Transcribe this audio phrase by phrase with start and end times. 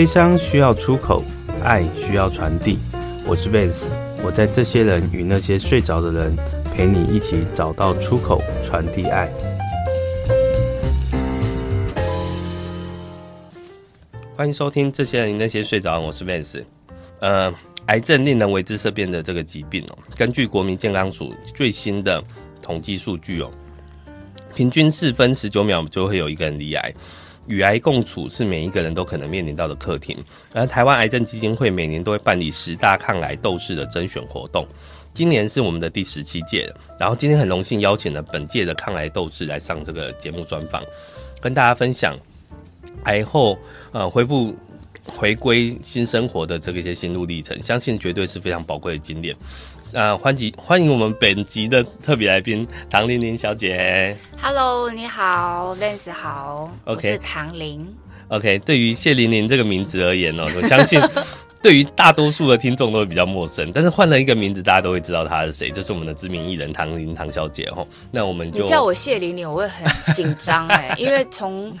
[0.00, 1.22] 悲伤需要出口，
[1.62, 2.78] 爱需要传递。
[3.26, 3.86] 我是 Vance，
[4.24, 6.34] 我在这些人与那些睡着的人，
[6.74, 9.30] 陪你一起找到出口，传递爱。
[14.34, 16.64] 欢迎收听这些人与那些睡着，我是 Vance。
[17.18, 17.52] 呃，
[17.88, 22.24] 癌症令人为之色变的这个疾病哦，根据国民健康署最新的
[22.62, 23.50] 统计数据哦，
[24.54, 26.90] 平均四分十九秒就会有一个人罹癌。
[27.46, 30.16] 与癌共处是每一个人都可能面临到的课题，
[30.52, 34.66] 而台湾癌症基金会每年都会办理十大抗癌斗士的甄选活动，
[35.12, 36.72] 今年是我们的第十七届。
[36.98, 40.84] 然后今天很荣幸邀请了本届的抗癌斗士来上这个节目专访，
[41.40, 42.16] 跟大家分享
[43.04, 43.58] 癌后
[43.90, 44.54] 呃恢复
[45.04, 49.34] 回归新生活的这个一些心路历程，相信绝对是非常宝贵的经验。
[49.92, 54.16] 啊，欢迎欢迎我们本集的特别来宾唐玲玲小姐。
[54.40, 56.94] Hello，你好，Lance 好，okay.
[56.94, 57.92] 我是唐玲。
[58.28, 61.00] OK，对于谢玲玲这个名字而言哦，我相信
[61.60, 67.84] 对于大多数的听众都会比较陌生，但是换了一个名字，大家都会知道她是谁，就是我们的知名艺人唐玲唐小姐哦。
[68.12, 71.76] 那我们就你叫我谢玲玲，我会很紧张哎， 因为从。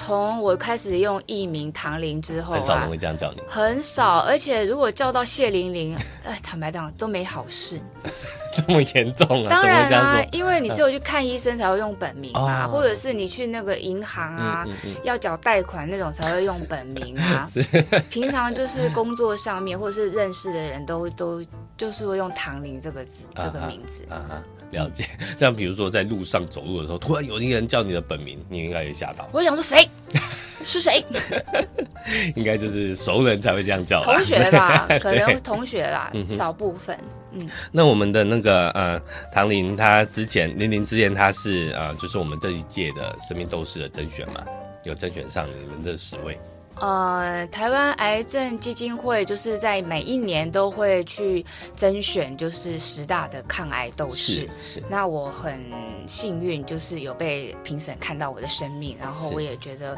[0.00, 7.78] 从我开始用艺名唐玲之后啊，很少人会这样叫你，很少，而且如果叫到谢玲玲， 哎，坦白讲都没好事，
[8.56, 9.50] 这么严重啊？
[9.50, 17.46] 当然啊，因为你只有去看医生才会用本名嘛，哦、或者是你去那个银行啊，嗯嗯嗯、要缴贷款那种才会用本名啊。
[18.08, 21.44] 平常就是工作上面或者是认识的人都都
[21.76, 24.06] 就是会用唐玲这个字、啊、这个名字。
[24.08, 25.04] 啊啊了解，
[25.38, 29.28] 像比如说在路上走路的时候，突然有一个人叫你的本名，你应该也吓到。
[29.32, 29.88] 我想说谁？
[30.62, 31.02] 是谁？
[32.36, 34.02] 应该就是熟人才会这样叫。
[34.02, 36.98] 同学吧， 可能同学啦，少部分。
[37.32, 37.48] 嗯。
[37.72, 39.00] 那我们的那个呃，
[39.32, 44.44] 唐玲，她之前玲玲之前她是呃，就是我们这一届的生命斗士的甄选嘛，
[44.84, 46.38] 有甄选上你们这十位。
[46.80, 51.44] 呃，台湾癌症基金会就是在每一年都会去
[51.76, 54.48] 甄选，就是十大的抗癌斗士。
[54.58, 54.82] 是是。
[54.88, 55.62] 那我很
[56.06, 59.96] 幸运，就是有被评审看到我的生命，然后我也觉得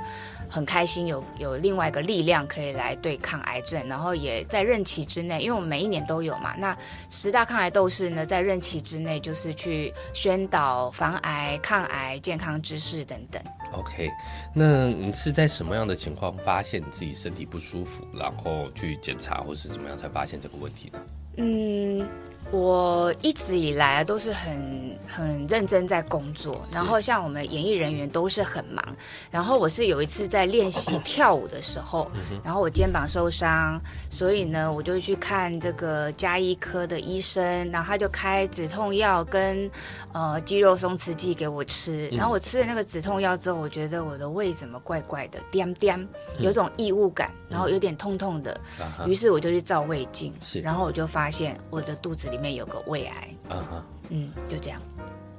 [0.52, 6.54] 很开心有，有有另外一个力量可以来对抗癌症，然后也在任期之内，因为我们每一年都有嘛。
[6.58, 6.76] 那
[7.08, 13.42] 十大抗癌斗士呢，在任期之内就是去宣导防癌、抗癌、健康知识等等。
[13.72, 14.10] OK，
[14.52, 20.98] 那你是在什么样的情况发现你自己身体不舒服，然后去检查或是怎么样才发现这个问题呢？
[21.38, 22.06] 嗯。
[22.52, 28.84] 我一直以来都是很很认真在工作，然后像我们演艺人员都是很忙。
[29.30, 32.10] 然后我是有一次在练习跳舞的时候，
[32.44, 33.80] 然后我肩膀受伤，
[34.10, 39.70] 所以呢，我就去看这个加医科的医生，然后他就开止痛药跟
[40.12, 42.08] 呃肌肉松弛剂给我吃。
[42.10, 46.06] 然后我吃了那个止痛药之后，我觉得我的胃怎么怪怪的，颠颠，
[46.38, 48.60] 有种异物感，然后有点痛痛的。
[49.06, 52.50] 于是我就去照胃镜，然后我就发现我的肚子里面。
[52.50, 53.82] 里面有个胃癌，嗯、uh -huh.
[54.08, 54.82] 嗯，就这样。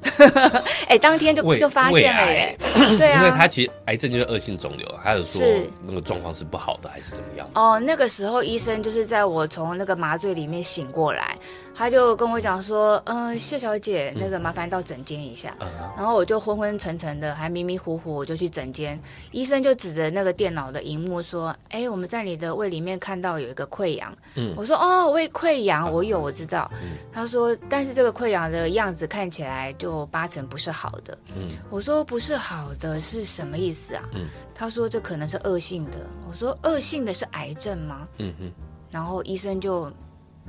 [0.87, 2.57] 哎、欸，当天就就发现了耶，
[2.97, 5.41] 对啊，因为他其实癌症就是恶性肿瘤，还有说
[5.85, 7.49] 那个状况是不好的，还是怎么样？
[7.55, 11.37] 哦，那个时候医生就是在我从那个麻醉里面醒过来。
[11.75, 15.67] 他就跟我讲说，嗯、呃，谢小姐，那个麻烦到诊间一下、嗯。
[15.97, 18.99] 然后我就昏昏沉沉的，还迷迷糊糊，我就去诊间。
[19.31, 24.15] 医生就指着那个电脑的荧幕说：“哎，我们在你的胃里面看到有一个溃疡。
[24.35, 26.69] 嗯”我说：“哦，胃溃疡，我有，我知道。
[26.75, 31.17] 嗯”他说：“但是这个溃疡的样子看起来就八成不是好的。
[31.35, 35.97] 嗯”我说：“不是好的是什么意思啊？”嗯、他说：“这可能是恶性的。”
[36.29, 38.51] 我说：“恶性的是癌症吗？”嗯哼。
[38.91, 39.91] 然后医生就。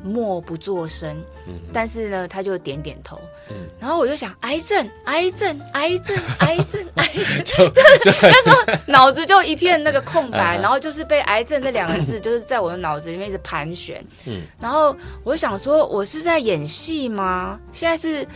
[0.03, 1.17] 默不作声，
[1.47, 7.09] 嗯，但是呢，他就点点头，嗯，然后我就想，癌症，癌症，癌症， 癌症，癌
[7.45, 8.57] 症，就 就是那时候
[8.87, 17.59] 脑子就一片那个空白， 然后就是被癌症这两个字就是在我的脑子里面一直盘旋，嗯，然后我就想说，我是在演戏吗？
[17.73, 18.27] 现在是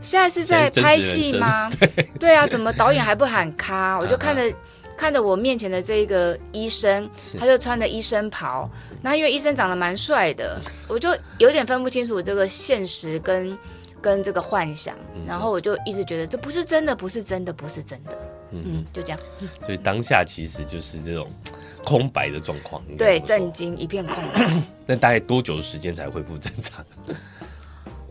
[0.00, 1.70] 现在是在拍戏吗？
[2.18, 2.34] 对。
[2.34, 3.96] 啊，怎么导演还不喊卡？
[3.98, 4.42] 我就看着
[5.02, 8.70] 看着我面前的这一个医生，他就穿着医生袍。
[9.02, 11.08] 那因为医生长得蛮帅的， 我就
[11.38, 13.58] 有点分不清楚这个现实跟
[14.00, 14.94] 跟这个幻想，
[15.26, 18.16] 然后我就一直觉得这不是真的，不是真的，不是真的，
[18.52, 19.18] 嗯，嗯就这样。
[19.66, 21.28] 所以当下其实就是这种
[21.84, 24.48] 空白的状况，对，震惊一片空白。
[24.86, 26.86] 那大概多久的时间才恢复正常？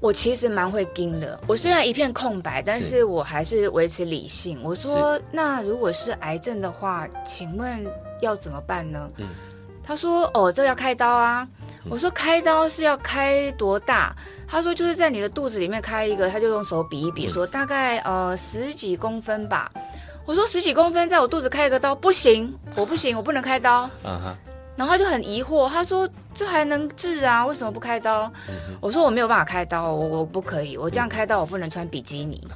[0.02, 4.60] 我其实蛮会盯的，我虽然一片空白，但是我还是维持理性。
[4.64, 7.86] 我说，那如果是癌症的话，请问
[8.20, 9.10] 要怎么办呢？
[9.18, 9.30] 嗯。
[9.84, 11.46] 他说：“哦，这要开刀啊！”
[11.90, 14.16] 我说：“开刀是要开多大？”
[14.48, 19.72] 他说：“就是在你的肚子里面开一个。”他就用手比一比，说：“大概呃十几公分吧。”
[20.24, 23.90] 我说：“十几公分，在我肚子开一个刀不行，我不行，我不能开刀。
[24.06, 24.51] ”uh -huh.
[24.76, 27.46] 然后他就很疑惑，他说：“这还能治啊？
[27.46, 32.42] 为什么不开刀？”嗯、我说：“我没有办法开刀，我我不可以，我这样开刀我不能穿比基尼。
[32.46, 32.52] 嗯”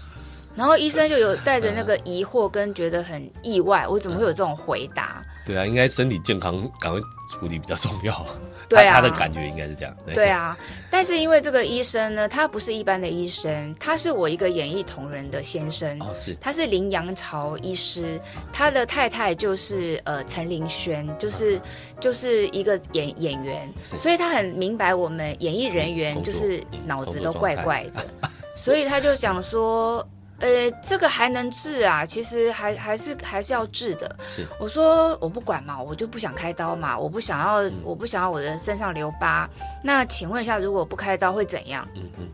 [0.55, 5.21] 然后医生就有带着那个疑惑跟觉得很意外，我怎么会有这种回答？
[5.45, 8.25] 对啊，应该身体健康赶快处理比较重要。
[8.67, 9.95] 对啊，他的感觉应该是这样。
[10.05, 10.57] 对，对啊，
[10.89, 15.99] 但是因为这个医生呢，他不是一般的医生，他是我一个演艺同仁的先生。
[16.01, 16.35] 哦，是。
[16.41, 18.19] 他是林阳朝医师，
[18.51, 21.61] 他的太太就是呃陈林轩，就是
[21.99, 28.03] 就是一个演演员，所以他很明白我们演艺人员就是脑子都怪怪的，
[28.57, 30.03] 所以他就想说。
[30.39, 32.05] 呃，这个还能治啊？
[32.05, 34.15] 其实还还是还是要治的。
[34.25, 39.49] 是，我说我不管嘛，我就不想开刀嘛，我不想要，嗯、我不想要我的身上留疤。
[39.83, 41.87] 那请问一下，如果不开刀会怎样？
[41.95, 42.27] 嗯嗯。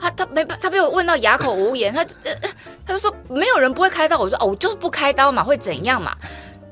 [0.00, 2.34] 他他没他被我问到哑口无言，他呃
[2.86, 4.18] 他就说没有人不会开刀。
[4.18, 6.16] 我说哦，我就是不开刀嘛，会怎样嘛？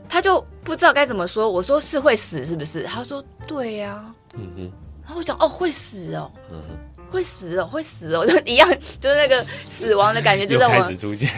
[0.08, 1.50] 他就不知道该怎么说。
[1.50, 2.84] 我说是会死是不是？
[2.84, 4.14] 他说对呀、啊。
[4.32, 4.72] 嗯哼。
[5.04, 6.32] 然后我讲哦，会死哦。
[6.50, 6.78] 嗯哼。
[7.10, 8.69] 会死哦，会死哦，就 一样，
[9.00, 10.93] 就是那个死亡的感觉， 就在我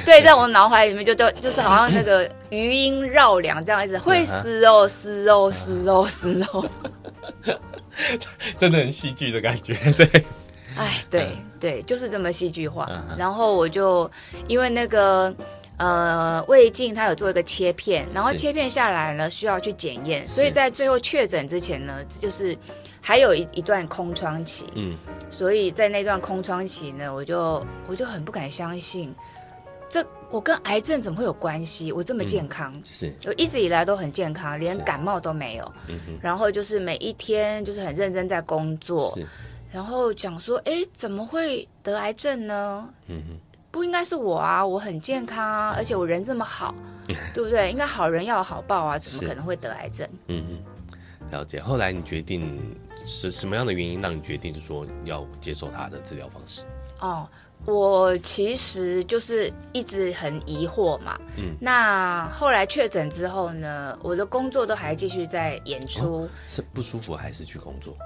[0.05, 6.69] 对，在我脑海里面就就就是好像那个余音绕梁这样子，会死哦，死哦，死哦，死哦，
[8.59, 10.25] 真的很戏剧的感觉，对，
[10.77, 11.29] 哎，对
[11.61, 12.89] 对，就是这么戏剧化。
[13.17, 14.11] 然后我就
[14.49, 15.33] 因为那个
[15.77, 22.57] 呃胃镜，它有做一个切片，然后切片下来呢需要去检验，所以在最后确诊之前呢，就是。
[23.01, 24.97] 还有一一段空窗期，嗯，
[25.31, 29.15] 所以在那段空窗期呢，我就我就很不敢相信，
[29.89, 31.91] 这我跟癌症怎么会有关系？
[31.91, 35.73] 我这么健康，嗯、是，我一直以来都很健康，连感冒都没有，
[36.21, 39.27] 然后就是每一天就是很认真在工作，是，
[39.73, 42.89] 然后讲说，哎，怎么会得癌症呢？
[43.09, 43.37] 嗯哼，
[43.71, 46.75] 不应该是我啊，我很健康啊，而且我人这么好，
[47.35, 47.71] 对不对？
[47.71, 50.07] 应该好人要有好报啊，怎么可能会得癌症？
[50.29, 50.59] 嗯嗯，
[51.31, 51.61] 了解。
[51.61, 52.77] 后来你决定。
[53.07, 56.63] 是什么样的原因让你决定说要接受他的治疗方式？
[57.01, 57.27] 哦，
[57.65, 61.19] 我其实就是一直很疑惑嘛。
[61.37, 66.25] 嗯，那后来确诊之后呢，我的工作都还继续在演出。
[66.25, 67.97] 哦，是不舒服还是去工作？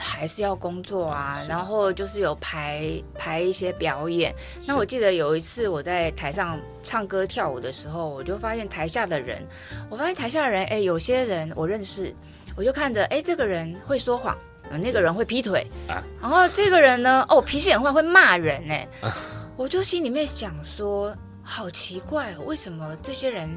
[0.00, 1.44] 还是要工作啊。
[1.48, 4.32] 然后就是有排排一些表演。
[4.64, 9.44] 那我记得有一次我在台上唱歌跳舞的时候，我就发现台下的人，
[9.90, 12.14] 我发现台下的人，哎，有些人我认识，
[12.58, 14.36] 我就看着，哎，这个人会说谎。
[14.82, 18.74] 那个人会劈腿啊，然后这个人呢，哦，脾气很坏，会骂人呢。
[19.00, 19.16] 啊、
[19.56, 23.48] 我就心里面想说，好奇怪，为什么这些人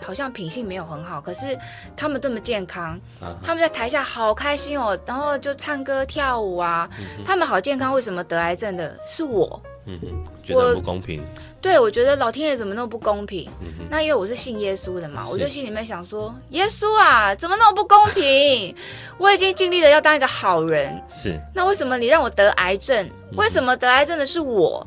[0.00, 1.58] 好像品性没有很好，可是
[1.94, 9.62] 他们这么健康，啊、他们在台下好开心哦，然后就唱歌跳舞啊，嗯、他们好健康，为什么得癌症的是我？
[9.84, 11.22] 嗯哼，觉得不公平。
[11.60, 13.50] 对，我觉得老天爷怎么那么不公平？
[13.60, 18.74] 嗯、那因为我是信耶稣的嘛，我就心里面想说，耶稣啊，怎么那么不公平？
[19.18, 23.08] 我已经尽力的要当一个好人，是，那为什么你让我得癌症？
[23.36, 24.86] 为什么得癌症的是我？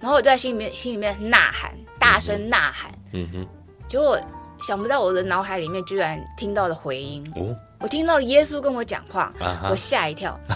[0.00, 3.46] 然后我就在心里面心里面呐喊，大声呐喊，嗯哼，
[3.86, 4.18] 结果
[4.62, 10.38] 想不到我的脑海里面居然听到了回音，哦、我听到了耶稣跟我讲话，啊、我吓一跳。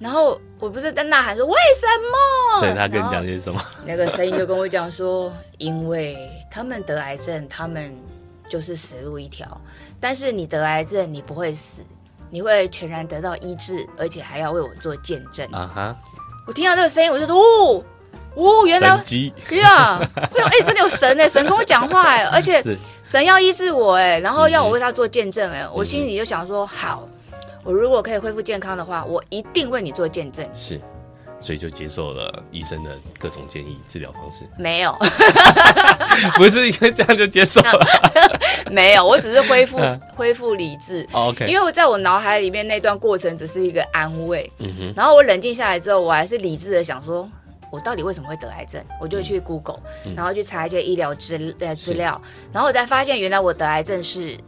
[0.00, 2.60] 然后我不是在呐喊说为什么？
[2.62, 3.62] 对，他跟你讲些什么？
[3.84, 6.16] 那个声音就跟我讲说，因为
[6.50, 7.94] 他们得癌症，他们
[8.48, 9.46] 就是死路一条。
[10.00, 11.82] 但是你得癌症，你不会死，
[12.30, 15.46] 你会全然得到医治，而且还要为我做见证。
[15.52, 15.96] 啊哈！
[16.46, 17.84] 我听到这个声音，我就说，哦，
[18.36, 18.88] 哦，原来
[19.60, 22.62] 呀，哎哎，真的有神哎，神跟我讲话哎，而且
[23.04, 27.06] 神要医治我哎，然后要我为他做见证哎，我心里就想说好。
[27.64, 30.48] 我如果可以恢复健康的话，我一定为你做见证。
[30.54, 30.80] 是，
[31.40, 34.44] 所以就接受了医生的各种建议治疗方式。
[34.58, 34.96] 没有，
[36.36, 37.86] 不是因为这样就接受了。
[38.70, 39.78] 没有，我只是恢复
[40.14, 41.06] 恢复理智。
[41.12, 44.50] OK，因为我在我脑海里面那段过程只是一个安慰。
[44.58, 44.94] 嗯哼。
[44.96, 47.28] 然后我冷静下来之后，我还是理智的想说，
[47.72, 48.82] 我到底为什么会得癌症？
[49.00, 52.20] 我就去 Google，嗯，然后去查一些医疗资呃资料，
[52.52, 54.38] 然后我才发现原来我得癌症是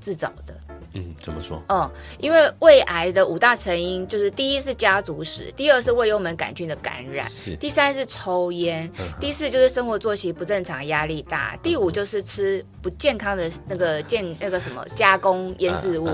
[0.00, 0.54] 自找的。
[0.94, 1.62] 嗯，怎么说？
[1.68, 16.10] 嗯，因为胃癌的五大成因就是：第一是家族史，第二是胃幽门杆菌的感染，是第三是抽烟，嗯、第四就是生活作息不正常、压力大，第五就是吃不健康的那个健那个什么加工腌制物。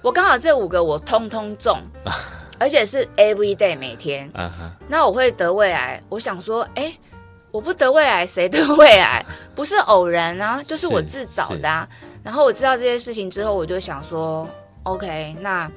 [0.00, 2.12] 我刚好这五个我通通中，嗯、
[2.58, 4.30] 而且是 every day 每天。
[4.34, 4.48] 嗯、
[4.88, 6.92] 那我会得胃癌，我想说，哎，
[7.50, 9.26] 我不得胃癌谁得胃癌？
[9.56, 11.88] 不是偶然啊，就是我自找的啊。
[12.22, 14.48] 然后我知道这些事情之后，我就想说
[14.82, 15.70] ，OK，那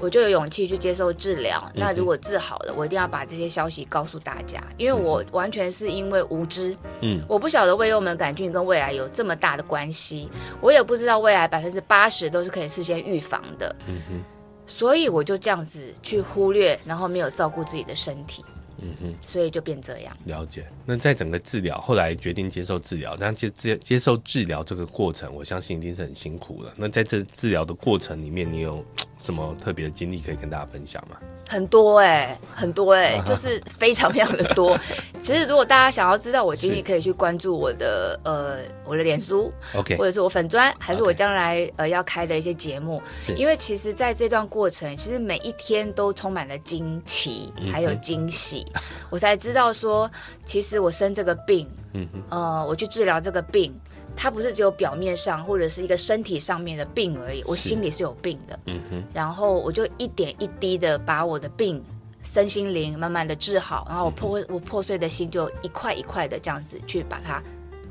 [0.00, 1.70] 我就有勇气去接受治疗。
[1.74, 6.76] 那如果治好了，我一定要把这些消息告诉大家，因为我完全是因为无知。
[7.00, 10.28] 嗯，我不晓得胃幽门杆菌跟胃癌有这么大的关系，
[10.60, 13.74] 我也不知道胃癌百分之八十都是可以事先预防的。
[13.88, 14.20] 嗯哼，
[14.66, 18.44] 所以我就这样子去忽略，然后没有照顾自己的身体。
[18.80, 20.16] 嗯哼，所以就变这样。
[20.24, 20.66] 了解。
[20.86, 26.72] 那在整个治疗，后来决定接受治疗，但接接接受治疗这个过程，我相信一定是很辛苦的。
[26.76, 28.84] 那在这治疗的过程里面，你有
[29.18, 31.18] 什么特别的经历可以跟大家分享吗？
[31.48, 34.78] 很多哎、欸，很多哎、欸，就是非常非常的多。
[35.22, 43.02] 其实如果大家想要知道我经历，可以去关注我的呃我的脸书，OK，或者是我粉砖，还是我将来.呃要开的一些节目。
[43.34, 50.10] 因为其实在这段过程，其实每一天都充满了惊奇，还有惊喜、嗯，我才知道说，
[50.44, 53.74] 其实我生这个病，嗯呃，我去治疗这个病。
[54.20, 58.58] 它不是只有表面上或者是一个身体上面的病而已，我心里是有病的。
[58.66, 59.04] 嗯哼。
[59.14, 61.80] 然后我就一点一滴的把我的病
[62.24, 67.40] 身心灵慢慢的治好，然后我破、嗯、我破碎的心就一块一块的这样子去把它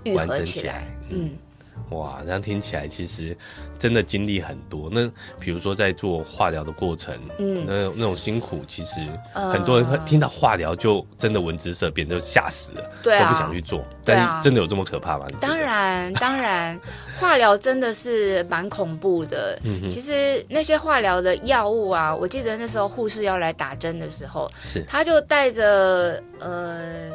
[0.03, 0.85] 愈合起来。
[1.09, 1.31] 嗯。
[1.91, 3.35] 哇，这样听起来其实
[3.79, 4.89] 真的经历很多。
[4.91, 9.01] 那比如说在做化疗的过程，嗯，那那种辛苦，其实
[9.33, 13.83] 很多人听到化疗就真的闻之色变，就吓死了，对、啊，都不想去做。
[14.03, 15.25] 但是真的有这么可怕吗？
[15.39, 16.79] 当然，当然，
[17.19, 19.57] 化疗真的是蛮恐怖的。
[19.63, 27.09] 嗯，其实那些化疗的药物啊，我记得那时候护士要来打针的时候，是他就带着呃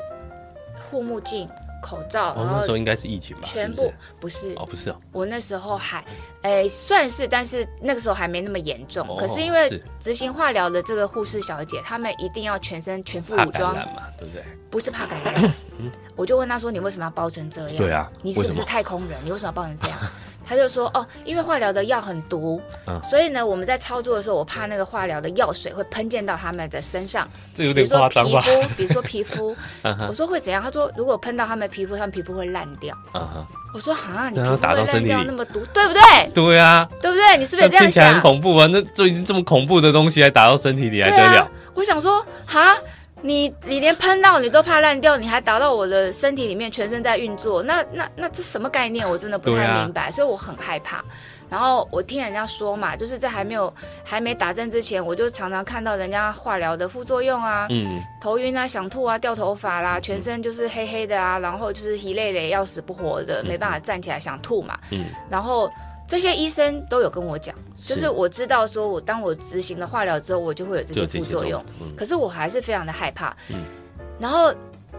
[0.91, 1.49] 护目镜。
[1.83, 3.43] 口罩，哦，那时候应该是疫情吧？
[3.45, 4.97] 全部不是，哦，不是哦。
[5.13, 6.03] 我那时候还，
[6.43, 9.07] 哎，算是，但是那个时候还没那么严重。
[9.07, 9.69] 哦、可是因为
[10.01, 14.43] 执行化疗的这个护士小姐，她们一定要全身全副武装嘛，对不对？
[14.71, 15.53] 不是怕感染，
[16.17, 19.19] 我就问她说：“你为什么要包成这样？”对啊，你是不是太空人？
[19.23, 19.99] 你为什么要包成这样？
[20.47, 28.43] 他就说哦，因为化疗的药很毒，嗯，所以呢，我们在操作的时候，我怕那个化疗的药水会喷溅到他们的身上，这有点夸张吧？
[28.77, 30.63] 比如说皮肤，比如说皮肤， 我说会怎样？
[30.63, 32.97] 他说如果喷到他们皮肤，他们皮肤会烂掉。
[33.15, 36.01] 嗯，我说啊，你皮肤会烂掉那么毒，对不对？
[36.35, 37.37] 对啊，对不对？
[37.39, 37.85] 你是不是也这样想？
[37.85, 38.67] 听起来很恐怖啊！
[38.71, 41.51] 那就已经这么恐怖的东西还打到身体里，还得了？
[41.75, 42.77] 我想说哈。
[43.23, 49.09] 你你连喷到你都怕烂掉，你还打到我的身体里面，全身在运作，那那那这什么概念？
[49.09, 51.03] 我真的不太明白，啊，所以我很害怕。
[51.49, 65.71] 然后我听人家说嘛，就是在还没有还没打针之前，我就常常看到人家化疗的副作用啊，嗯，头晕啊，想吐啊，掉头发啦，全身就是黑黑的啊，然后就是一累累要死不活的，没办法站起来，想吐嘛，嗯，然后。
[66.07, 73.35] 这些医生都有跟我讲，就是我知道，说我当我执行了化疗之后，我就会有这些副作用，嗯、可是我还是非常的害怕。
[73.49, 73.65] 嗯、
[74.19, 74.53] 然后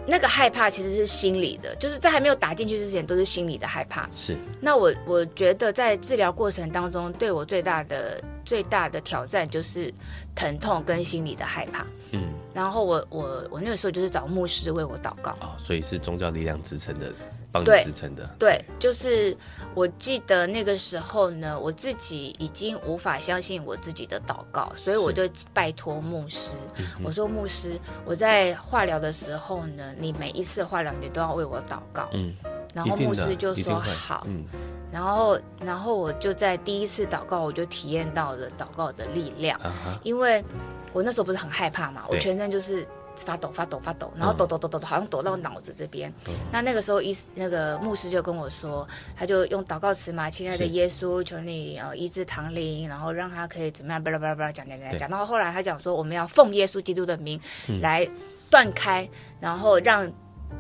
[0.08, 4.10] 那个害怕其实是心理的，就是在还没有打进去之前都是心理的害怕。
[4.12, 4.36] 是。
[4.60, 9.94] 那我我觉得在治疗过程当中，对我最大的最大的挑战就是
[10.34, 11.86] 疼痛跟心理的害怕。
[12.12, 12.34] 嗯。
[12.54, 15.32] 然后我我我那个时候就是找牧师为我祷告。
[15.42, 17.14] 哦，所以是宗教力量支撑的。
[17.54, 18.28] 帮你支撑的。
[18.40, 19.38] 对，对，就是
[19.76, 25.22] 我记得那个时候呢，我自己已经无法相信我自己的祷告，所以我就
[25.54, 26.56] 拜托牧师，
[27.04, 32.36] 我说牧师，我在化疗的时候呢，你每一次化疗你都要为我祷告，嗯，
[32.74, 34.44] 然后牧师就说好，嗯，
[34.92, 39.60] 然后然后我就在第一次祷告，我就体验到了祷告的力量，
[40.02, 40.44] 因为
[40.92, 42.88] 我那时候不是很害怕嘛，我全身就是。
[43.16, 46.12] 发抖，发抖，发抖，然后抖抖抖抖抖，好像抖到脑子这边。
[46.28, 55.00] 嗯、那那个时候，医那个牧师就跟我说，他就用祷告词嘛，亲爱的耶稣，求你呃医治唐玲，然后让他可以怎么样，巴拉巴拉巴拉讲讲讲讲。
[55.00, 57.40] 讲到后来，他讲说，我们要奉耶稣基督的名
[57.82, 58.08] 来
[58.50, 60.12] 断开，嗯、然后让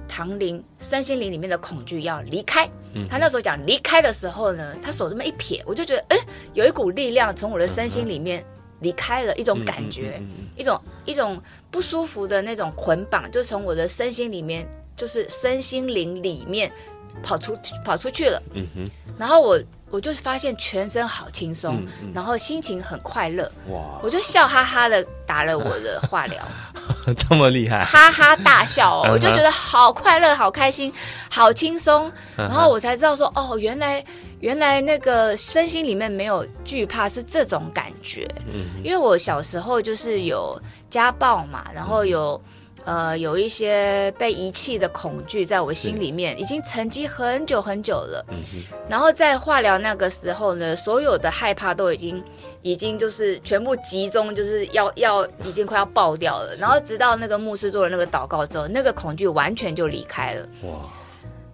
[0.07, 2.69] 唐玲身心灵里面的恐惧要离开。
[2.93, 6.17] 嗯、他那时候讲离开的时候呢，他手这么一撇，我就觉得，哎，
[6.53, 8.45] 有一股力量从我的身心里面。
[8.79, 16.71] 嗯离开了一种感觉，嗯嗯嗯嗯、一种一种不舒服的那种捆绑，就从我的身心里面，就是身心灵里面
[17.21, 18.41] 跑出跑出去了。
[18.53, 19.57] 嗯哼，然后我
[19.93, 23.43] 我就发现全身好轻松，嗯嗯、然后心情很快乐。
[23.69, 23.99] 哇！
[24.01, 26.43] 我就笑哈哈的打了我的化疗，
[27.15, 29.09] 这么厉害，哈哈大笑哦！
[29.13, 30.91] 我就觉得好快乐、好开心、
[31.29, 34.03] 好轻松，然后我才知道说，哦，原来。
[34.43, 42.37] 原来那个身心里面没有惧怕是这种感觉，嗯，因为我小时候就是有家暴嘛，然后有
[42.85, 48.25] 呃有一些被遗弃的恐惧在我心里面，已经沉积很久很久了。
[48.29, 52.23] 嗯，然后在化疗那个时候呢，所有的害怕都已经
[52.61, 56.55] 已经就是全部集中，就是要要已经快要爆掉了。
[56.59, 60.47] 然后直到那个牧师做了那个祷告之后，那个恐惧完全就离开了。
[60.63, 60.89] 哇！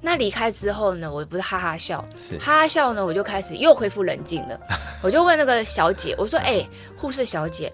[0.01, 4.57] 那离开之后呢，我不是哈哈笑，是哈哈笑呢，我就开始又恢复冷静了。
[5.03, 7.71] 我就问那个小姐，我说：“哎、欸，护士小姐，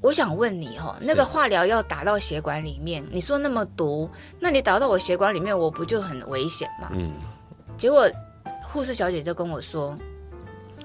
[0.00, 7.12] 我想问你哈，那个化疗要打到血管里面，你说那么毒，那你打到我血管里面，我不就很危险吗？”嗯，
[7.76, 8.08] 结果
[8.62, 9.96] 护士小姐就跟我说。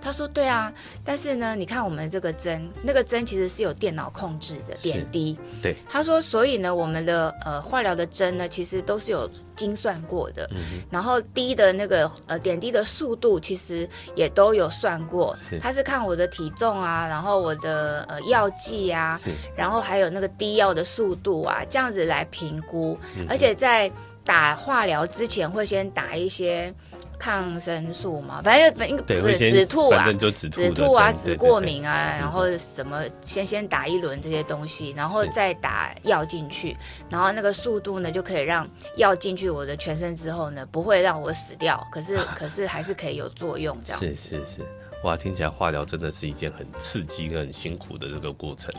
[0.04, 0.72] 他说：“对啊，
[1.06, 5.38] 但是呢，你看我们这个针，那个针其实是有电脑控制的点滴。
[5.62, 10.50] 对，他说，所以呢，我们的呃化疗的针呢，其实都是有精算过的。
[10.52, 15.34] 嗯、然后滴的那个呃点滴的速度，其实也都有算过。
[15.38, 19.18] 是，他是看我的体重啊，然后我的呃药剂啊，
[19.56, 23.00] 然后还有那个滴药的速度啊，这样子来评估。
[23.18, 23.90] 嗯、而且在
[24.26, 26.74] 打化疗之前，会先打一些。”
[27.18, 36.76] 抗生素嘛，反正反正不是止吐啊，止吐啊，止过敏啊，对对对，然后什么先先打一轮这些东西，然后再打药进去，
[37.10, 38.68] 然后那个速度呢就可以让
[38.98, 44.14] 药进去我的全身之后呢，不会让我死掉，可是 可是还是可以有作用这样子。
[44.14, 44.62] 是是是，
[45.04, 48.74] 哇，听起来化疗真的是一件很刺激、很辛苦的这个过程。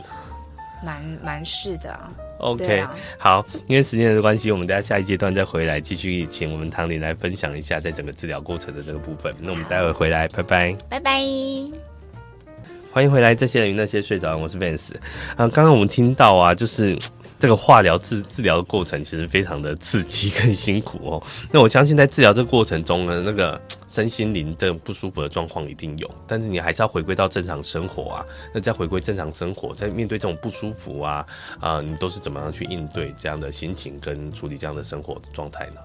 [0.83, 2.11] 蛮蛮是的啊。
[2.39, 9.33] OK，、啊、好，因为时间的关系，我们等下下一阶段再回来继续请我们唐玲来分享一下在整个治疗过程的这个部分。
[9.39, 11.21] 那我们待会回来，拜拜，拜拜，
[12.91, 13.33] 欢迎回来。
[13.33, 14.93] 这些人与那些睡着，我是 Vance。
[15.37, 16.97] 啊，刚刚我们听到啊，就是。
[17.45, 21.23] 这个化疗治治疗的过程其实非常的刺激跟辛苦哦。
[21.53, 28.25] 那我相信在治疗这个过程中呢，那个身心灵这种不舒服的状况一定有，但是你还是要回归到正常生活啊。
[28.51, 31.23] 那再回归正常生活，在面对这种不舒服啊
[31.59, 35.75] 啊、呃，你都是怎么样去应对这样的心情跟处理这样的生活的状态呢？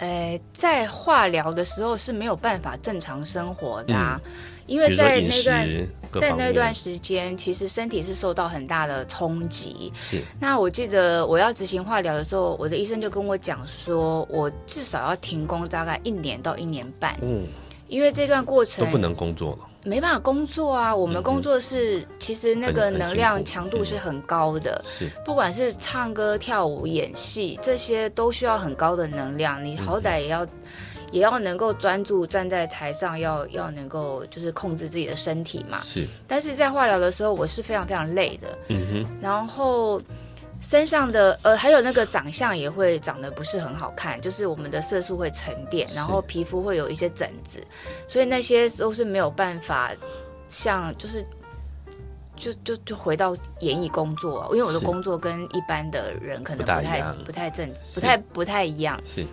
[0.00, 4.20] 呃，在化疗的时候是没有办法正常生活的啊。
[4.22, 4.30] 嗯
[4.68, 5.66] 因为在那段
[6.20, 9.92] 在那段时间，其实身体是受到很大的冲击。
[9.94, 10.22] 是。
[10.40, 17.18] 那我记得我要执行化疗的时候，我的医生就跟我讲说，我至少要停工大概一年到一年半。
[17.22, 17.46] 嗯。
[17.88, 20.94] 因为这段过程都不能工作了，没办法工作啊。
[20.94, 25.08] 我们工作是其实那个能量强度是很高的，是。
[25.24, 29.64] 不管是唱歌、跳舞、演戏这些，都需要很高的能量。
[29.64, 30.46] 你好歹也要。
[31.10, 35.80] 也要能够专注站在台上，要要能够就是控制自己的身体嘛。
[35.80, 36.06] 是。
[36.26, 38.58] 但是在化疗的时候，我是非常非常累的。
[38.68, 39.18] 嗯哼。
[39.20, 40.00] 然后
[40.60, 47.62] 身上的呃，还有那个长相也会长得不是很好看，就是我们的色素会沉淀，然后皮肤会有一些疹子，
[48.08, 49.92] 所以那些都是没有办法
[50.48, 51.24] 像就是
[52.34, 59.00] 就就就回到演艺工作，因为我的工作跟一般的人可能不太不，不太正，不太不太一样。
[59.04, 59.24] 是。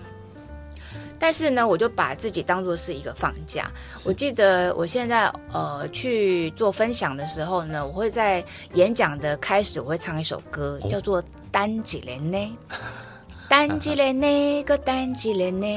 [1.19, 3.71] 但是呢，我就把自己当做是一个放假。
[4.04, 12.38] 我记得我现在呃去做分享的时候呢，我会在演讲的开始，我会唱一首歌，叫做《单机连呢》。
[13.47, 15.67] 单机连呢个单机连呢，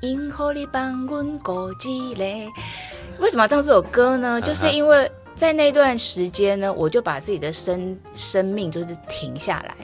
[0.00, 2.48] 因何你帮我过机嘞？
[3.18, 4.40] 为什么要唱这首歌呢？
[4.40, 9.74] 就是因为在那段时间呢，我就把自己的生生命就是停下来，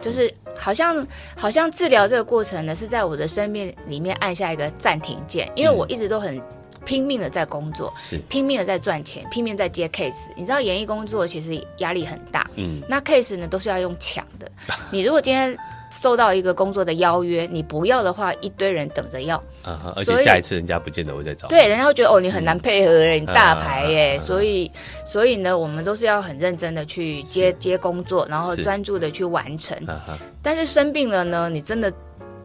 [0.00, 0.32] 就是。
[0.62, 6.38] 好像好像治疗这个过程呢，是在我的生命里面按下一个暂停键，因为我一直都很
[6.84, 10.28] 拼命的在工作，是拼命的在赚钱，拼命在接 case。
[10.36, 14.52] 你知道演艺工作其实压力很大，嗯，那 case 呢都是要用抢的。
[14.90, 15.56] 你如果今天。
[15.90, 19.36] 收到一个工作的邀约，你不要的话，一堆人等着要。
[19.62, 21.48] 啊哈，而且下一次人家不见得会再找。
[21.48, 24.16] 对，人家会觉得哦，你很难配合，嗯、你大牌耶。
[24.16, 24.70] 啊、所以，
[25.04, 29.76] 所以呢，我们都是要很认真的去接接工作，然后专注的去完成。
[29.86, 31.92] 啊、但是生病了呢，你真的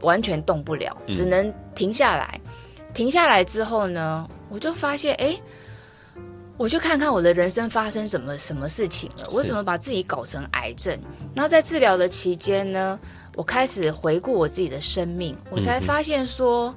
[0.00, 2.40] 完全动不了，只能停下来。
[2.44, 2.52] 嗯、
[2.94, 5.38] 停下来之后呢，我就发现，哎，
[6.56, 9.28] 我就看看我的人生发生什么什么事情了。
[9.30, 10.98] 我怎么把自己搞成癌症？
[11.34, 12.98] 然后在治疗的期间呢？
[13.36, 16.74] 我开始回顾我自己的生命，我才发现说，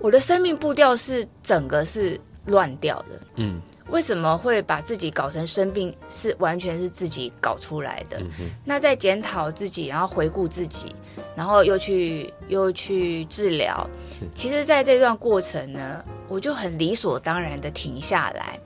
[0.00, 3.20] 我的生命步调是整个是乱掉的。
[3.36, 5.96] 嗯，为什么会把自己搞成生病？
[6.08, 8.18] 是完全是自己搞出来的。
[8.40, 8.50] 嗯。
[8.64, 10.92] 那在检讨自己，然后回顾自己，
[11.36, 13.88] 然后又去又去治疗。
[14.34, 18.58] 其实，在这段过程呢，我就很理所当然的停下来。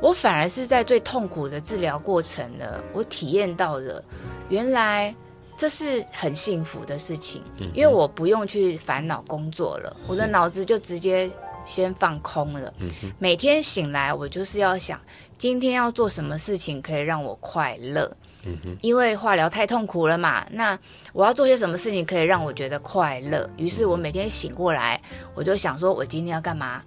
[0.00, 4.00] 我反而是在最痛苦的治疗过程呢，我体验到了
[4.48, 5.12] 原来。
[5.58, 7.42] 这是很幸福的事情，
[7.74, 11.28] 因为我不用去烦恼工作了，我的脑子就直接
[11.64, 12.72] 先放空了。
[13.18, 15.00] 每天醒来，我就是要想
[15.36, 18.08] 今天要做什么事情可以让我快乐。
[18.80, 20.78] 因为化疗太痛苦了嘛，那
[21.12, 23.50] 我要做些什么事情可以让我觉得快乐？
[23.56, 24.98] 于是我每天醒过来，
[25.34, 26.82] 我就想说我今天要干嘛。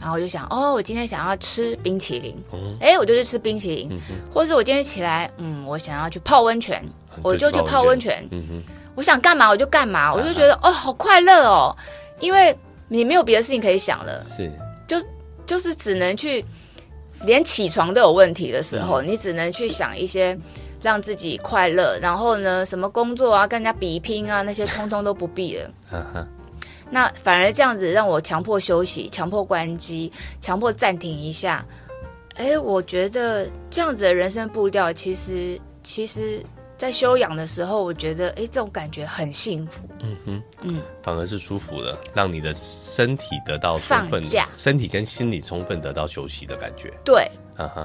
[0.00, 2.36] 然后我就想，哦，我今天想要吃冰淇淋，
[2.80, 3.98] 哎、嗯，我就去吃冰淇淋，嗯、
[4.32, 6.82] 或者是我今天起来，嗯，我想要去泡温泉，
[7.16, 8.26] 就我就去泡温泉。
[8.30, 8.62] 嗯、哼。
[8.94, 11.76] 我想干嘛我就干嘛，我就觉得、啊、哦，好快乐哦，
[12.18, 12.56] 因为
[12.88, 14.50] 你没有别的事情可以想了，是，
[14.86, 14.96] 就
[15.44, 16.42] 就是只能去，
[17.24, 20.38] 连起床都有问题的时候，你只能去想一些
[20.80, 25.70] 让自己快乐，然后呢，什么工作啊，跟人家比拼啊，那些通通都不必了。
[26.90, 31.64] 那反而这样子让我强迫休息，强迫关机，强迫暂停一下。
[32.34, 36.44] 哎，我觉得这样子的人生步调，其实其实。
[36.78, 39.88] 在休养的时候，我觉得，哎，这种感觉很幸福。
[40.00, 46.92] 嗯哼，嗯，反而是舒服的，让你的身体得到放假，身体跟心理充分得到休息的感觉。
[47.02, 47.30] 对，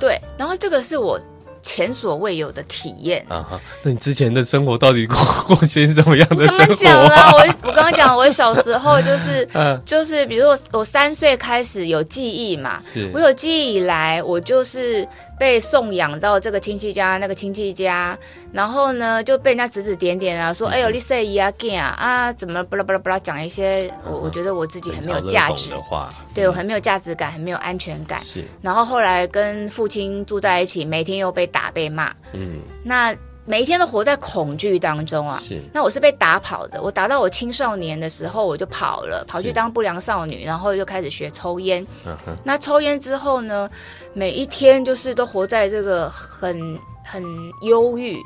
[0.01, 0.19] 对。
[0.37, 1.17] 然后这个是我。
[1.63, 3.45] 前所未有的体验啊！
[3.49, 6.63] 哈，那你之前的生活到底过过些什么样的生活？
[6.63, 9.47] 我刚刚讲了，我我刚刚讲，我小时候就是，
[9.85, 15.07] 就是，比如说我我三岁开始有记忆嘛，是我有记忆以来，我就是
[15.41, 18.15] 被送养到这个亲戚家，那个亲戚家，
[18.53, 21.51] 然后呢就被人家指指点点啊，说，哎呦，你谁呀？
[21.57, 28.23] 干啊啊，怎么巴拉巴拉巴拉讲一些我我觉得我自己很没有价值的话，对我很没有价值感，很没有安全感。
[28.23, 31.41] 是，然后后来跟父亲住在一起，每天又被。
[31.51, 33.13] 打被骂，嗯，那
[33.45, 35.39] 每一天都活在恐惧当中啊。
[35.43, 36.81] 是，那我是被打跑的。
[36.81, 41.85] 我打到我青少年的时候，我就跑了，跑去当不良少女，然后又开始学抽烟。
[42.05, 43.69] 嗯哼，那抽烟之后呢，
[44.13, 47.23] 每一天就是都活在这个很很
[47.61, 48.17] 忧郁，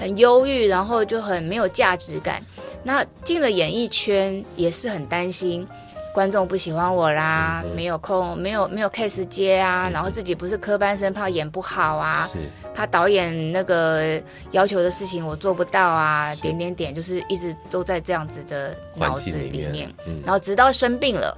[0.00, 2.42] 很忧郁，然后就很没有价值感。
[2.84, 5.66] 那进了演艺圈也是很担心。
[6.12, 12.28] 观众不喜欢我啦，嗯、没有空，没有没有 case 接啊，嗯、然后自己不是科班生，怕演不好啊，
[12.74, 14.20] 怕导演那个
[14.50, 16.42] 要求的事情我做不到啊，是。
[16.42, 21.36] 点点点，就是一直都在这样子的脑子里面，里面嗯、然后直到生病了，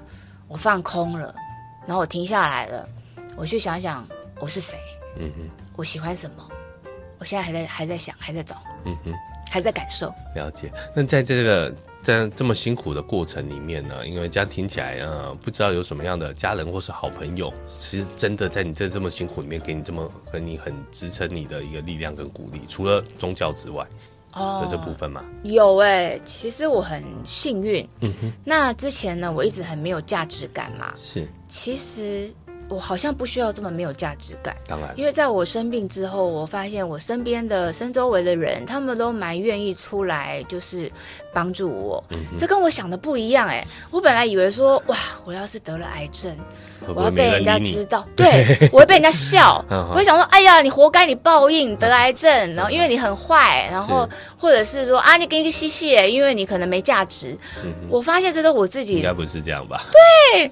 [0.49, 1.33] 我放空了，
[1.87, 2.89] 然后我停下来了，
[3.37, 4.05] 我去想想
[4.41, 4.77] 我是谁，
[5.19, 6.45] 嗯哼，我喜欢什么，
[7.19, 9.13] 我现在还在还在想，还在找，嗯哼，
[9.53, 10.73] 还在感受，了解。
[10.95, 11.73] 那在这个。
[12.05, 23.87] 在这么辛苦的过程里面呢，因为这样听起来，呃，不知道有什么样的家人或是好朋友，其实真的在你这这么辛苦里面，给你这么和你很支撑你的一个力量跟鼓励，除了宗教之外，
[24.35, 25.25] 哦，的这部分吗？
[25.45, 27.89] 有哎、欸，其实我很幸运。
[28.03, 30.93] 嗯哼，那之前呢，我一直很没有价值感嘛。
[30.99, 32.31] 是，其实。
[32.69, 40.91] 我好像不需要这么没有价值感，当然，因为在我生病之后，我发现我身边的、身周围的人，他们都蛮愿意出来，就是
[41.33, 42.03] 帮助我。
[42.11, 43.65] 嗯、这跟我想的不一样哎！
[43.91, 46.35] 我本来以为说，哇，我要是得了癌症，
[46.81, 57.37] 会会我要被人家知道，对， 我会被人家笑，我会想说，哎呀，你活该，你报应得癌症，然后因为你很坏，然后或者是说啊，你给你个吸吸，因为你可能没价值。
[57.63, 59.85] 嗯、我发现这都我自己，应该不是这样吧？
[59.93, 60.51] 对，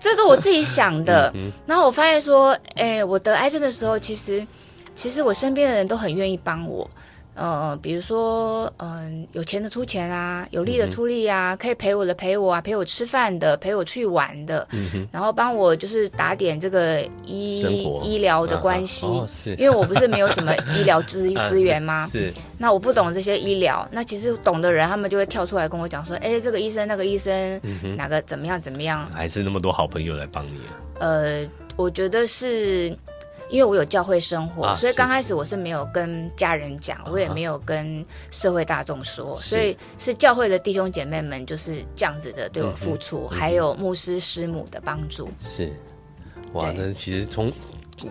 [0.00, 1.30] 这是我自己想的。
[1.36, 4.46] 嗯然后我发现说，哎，我得癌症的时候，其实，
[4.94, 6.90] 其实我身边的人都很愿意帮我，
[7.34, 14.66] 呃，比如说，嗯、呃，有钱的出钱啊，有力的出力啊，嗯、可以陪我的陪我啊，陪我吃饭的，陪我去玩的，
[15.10, 18.02] 然后帮我就是打点这个医活。
[18.04, 22.06] 医疗的关系，啊哦、因为我不是没有什么医疗资资源吗？
[22.12, 30.76] 是，是那我不懂这些医疗，那其实懂的人他们就会跳出来跟我讲说，哎，这个医生那个医生，嗯、哪个怎么样怎么样，还是那么多好朋友来帮你啊。
[31.02, 32.96] 呃，我觉得是
[33.50, 39.48] 因为我有教会生活，啊、所以刚开始我是没有跟家人讲，我也没有跟社会大众说，是。
[39.48, 45.28] 所以是教会的弟兄姐妹们就是这样子的对我付出，嗯嗯、还有牧师师母的帮助。
[45.40, 45.72] 是，
[46.52, 47.52] 哇，那其实从。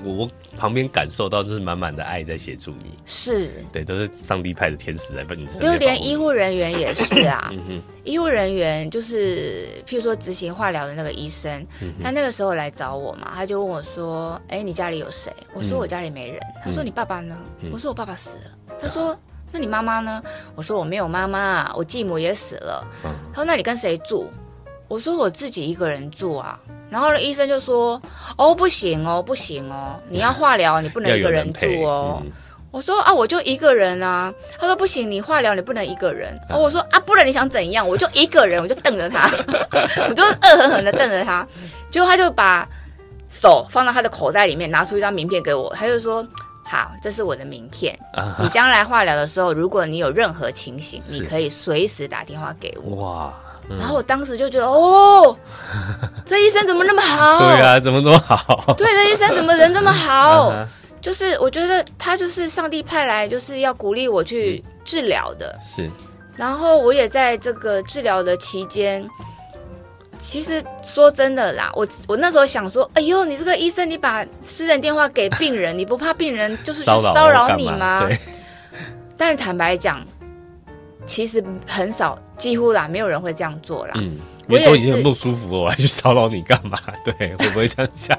[0.06, 5.46] 我旁边感受到就是满满的爱在协助你，是对，都是上帝派的天使来帮你。
[5.48, 16.40] 就连医护人员也是啊，嗯、医护人员就是譬如说执行化疗的那个医生，嗯、他那个时候来找我嘛，他就问我说：“哎，你家里有谁？”我说：“我家里没人。
[16.40, 19.18] 嗯”他说：“你爸爸呢？”嗯、我说：“我爸爸死了。”他说
[19.52, 20.24] ：“那你妈妈呢？”
[20.56, 22.88] 我说：“我没有妈妈，我继母也死了。
[23.04, 24.30] 嗯”他说：“那你跟谁住？”
[24.88, 26.58] 我说：“我自己一个人住啊。”
[26.92, 28.00] 然后呢，医生就说
[28.38, 32.32] ：“哦，不行哦，不行哦，你要化疗，你不能 一个人住哦。”嗯、
[32.70, 36.38] 我说：“啊，我就一个人啊。”他说：“不行，你化疗你不能一个人。
[36.50, 37.88] 啊”我说：“啊，不然你想怎样？
[37.88, 39.32] 我就一个人，我就瞪着他，
[40.10, 41.48] 我就恶狠狠的瞪着他。
[41.90, 42.68] 结果他就把
[43.30, 46.28] 手放到他的口袋里面，拿出一张名片给我，他就说
[46.66, 47.98] ：‘好，这是我的名片。
[48.38, 53.34] 你将来化疗的时候，如果你有任何情形，你可以随时打电话给我。’哇。”
[53.70, 55.36] 然后我当时就觉得，哦，
[56.26, 57.40] 这医生怎么那么好？
[57.40, 58.74] 对啊，怎么这么好？
[58.78, 60.54] 对，这医生怎么人这么好？
[61.02, 65.58] 就是我觉得他就是上帝派来，就是要鼓励我去治疗的。
[65.64, 65.90] 是。
[66.38, 69.08] 然后我也在这个治疗的期间，
[70.20, 78.08] 其实说真的啦，我我那时候想说，哎呦，你这个医生，你把私人电话给病人， 你不怕病人就是去骚扰你吗？
[79.18, 80.06] 但是坦白讲。
[81.06, 83.94] 其实很少，几乎啦，没有人会这样做啦。
[83.98, 86.80] 嗯，我都已经很不舒服了， 我还去骚扰你干嘛？
[87.04, 88.18] 对，会不会这样想？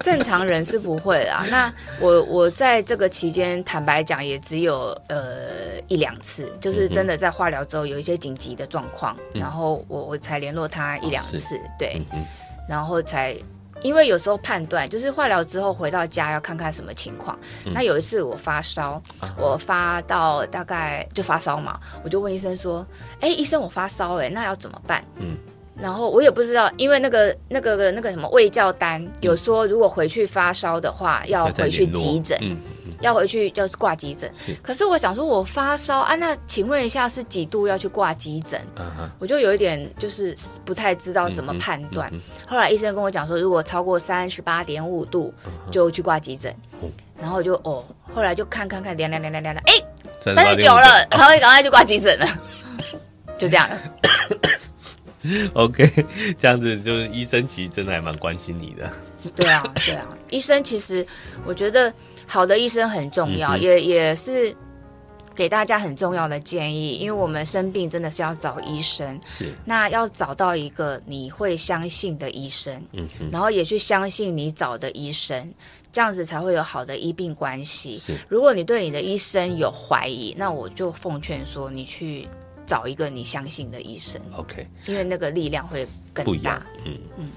[0.00, 1.44] 正常人是不会啦。
[1.50, 12.24] 那我我在这个期间，坦白讲，也只有呃一两次，就是真的在化疗之后有一些紧急的状况，嗯、然后我我才联络他一两次，哦、对，嗯、
[12.68, 13.36] 然后才。
[13.82, 17.38] 因为有时候判断就是化疗之后回到家要看看什么情况。
[17.66, 22.86] 嗯、那有一次我发烧，啊、我发到大概就发烧嘛，我就问医生说
[23.20, 25.36] ：“哎，医生我发烧哎，那要怎么办？”嗯，
[25.76, 32.38] 然后我也不知道，因为那个那个那个什么卫教单有说，如果回去发烧的话，要回去急诊。
[32.40, 32.56] 嗯。
[33.02, 34.54] 要回去就是挂急诊，是。
[34.62, 38.58] 可是我想说，我发烧啊，那请问一下是几度要去挂急诊？
[38.76, 39.10] 嗯哼。
[39.18, 40.34] 我就有一点就是
[40.64, 42.08] 不太知道怎么判断。
[42.14, 45.34] 嗯嗯、后来医生跟我讲说，如果超过三十八点五度，
[45.70, 46.54] 就去挂急诊。
[46.82, 47.84] 嗯、然后我就哦，
[48.14, 49.74] 后来就看看看，量量量量量量，哎，
[50.20, 52.26] 三十九了，然后赶快去挂急诊了。
[53.36, 53.68] 就这样。
[55.54, 56.06] OK，
[56.38, 58.90] 这样子就是医生其实真的还蛮关心你的。
[59.34, 61.04] 对啊，对啊，医生其实
[61.44, 61.92] 我觉得。
[62.26, 64.54] 好的医生很重要，嗯、也也是
[65.34, 75.52] 给大家很重要的建议，因为我们生病真的是要找医生，是那要找到一个你会相信的医生，嗯，然后也去相信你找的医生，
[75.90, 77.98] 这样子才会有好的医病关系。
[77.98, 82.28] 是如果你对你的医生有怀疑，那我就奉劝说你去。
[82.66, 86.30] 找一个你相信的医生，OK，因为那个力量会更大。
[86.30, 87.30] 不一样，嗯嗯，嗯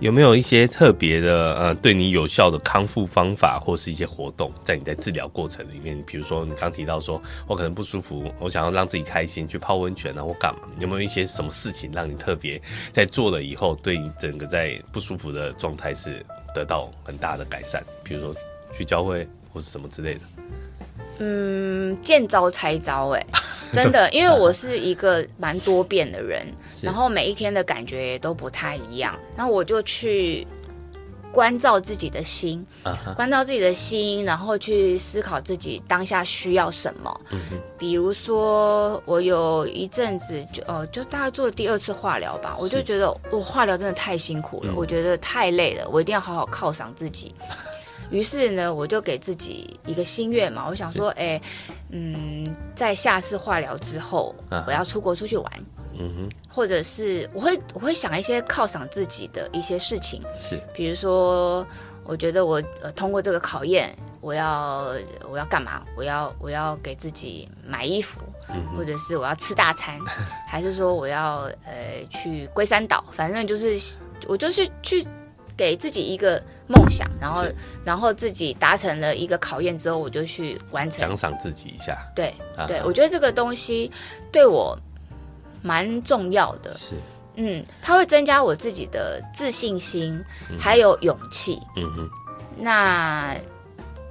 [0.00, 6.02] 有没有一些特别的呃，对你有效的康复方法，或是一些活动，在你在治疗过程里面？
[6.06, 10.68] 比如说你刚提到说，我可能不舒服，我想要让自己开心，去泡温泉啊，或干嘛？
[10.78, 12.60] 有没有一些什么事情让你特别
[12.92, 17.82] 在做了以后，对你整个在不舒服的状态是得到很大的改善？
[18.02, 18.34] 比如说
[18.76, 20.20] 去教会或是什么之类的？
[21.18, 23.24] 嗯，见招拆招，哎，
[23.74, 26.46] 真的，因为我是一个蛮多变的人，
[26.82, 30.46] 然后每一天的感觉也都不太一样，那我就去
[31.32, 33.14] 关照自己的心，uh huh.
[33.14, 37.20] 关照自己的心，然后去思考自己当下需要什么。
[37.30, 37.36] Uh.
[37.78, 47.34] 比如说，我有一阵子就哦，就大概做了第二次化疗吧，我就觉得我、哦、化疗真的太辛苦了，嗯、我觉得太累了，我一定要好好犒赏自己。
[48.10, 51.40] 于是呢，我就给自己一个心愿嘛，我想说，哎，
[51.92, 54.34] 嗯，在下次化疗之后，
[54.66, 55.52] 我要出国出去玩，
[55.98, 61.66] 嗯哼，或者是我会我会想一些犒赏自己的一些事情，是，比如说，
[62.04, 64.94] 我觉得我呃通过这个考验，我要
[65.30, 65.82] 我要干嘛？
[65.96, 69.98] 我要我要给自己买衣服，嗯，或者是我要吃大餐，
[70.48, 73.04] 还是说我要呃去龟山岛？
[73.12, 73.78] 反正就是
[74.26, 75.06] 我就是去。
[75.54, 77.44] 给自己一个梦想，然后，
[77.84, 81.98] 然后自己达成了一个考验之后，我就去完成，奖赏自己一下。
[82.14, 83.90] 对，啊、对，我觉得这个东西
[84.32, 84.78] 对我
[85.60, 86.72] 蛮重要的。
[86.74, 86.94] 是，
[87.36, 90.18] 嗯，它会增加我自己的自信心，
[90.50, 91.60] 嗯、还有勇气。
[91.76, 92.10] 嗯哼，
[92.56, 93.36] 那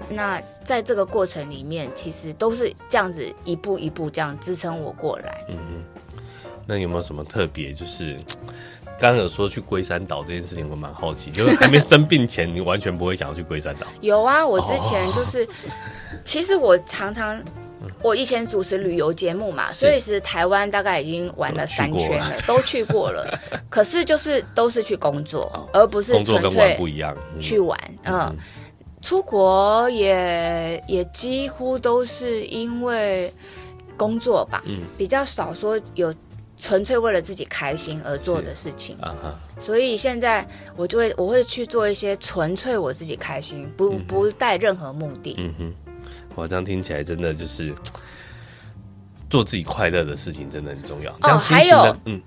[0.10, 5.46] 那在这个过程里面，其实都是这样子一步一步这样支撑我过来。
[5.50, 6.02] 嗯哼，
[6.68, 8.20] 那有没有什么特别就是？
[9.02, 13.88] 刚刚有说去龟山岛这件事情，我蛮好奇，就是还没生病前，你完全不会想要去龟山岛？
[14.02, 15.50] 有啊，我之前就是，哦、
[16.24, 17.44] 其实我常常，
[18.04, 23.40] 我以前主持旅游节目嘛，所以是台湾大概已经玩了三圈了，都去过了。
[23.72, 27.76] 可是就是都是去工作，而不是纯粹不一样去玩。
[28.04, 28.38] 嗯，嗯
[29.02, 33.34] 出国也也几乎都是因为
[33.98, 36.14] 工作吧，嗯，比较少说有。
[36.62, 45.34] 纯粹为了自己开心而做的事情，啊、所以现在我就会我会去做一些纯粹我自己开心，不、嗯、不带任何目的。
[45.40, 45.74] 嗯哼，
[46.36, 47.74] 我这样听起来真的就是
[49.28, 51.12] 做自己快乐的事情，真的很重要。
[51.24, 52.22] 哦，还有，嗯。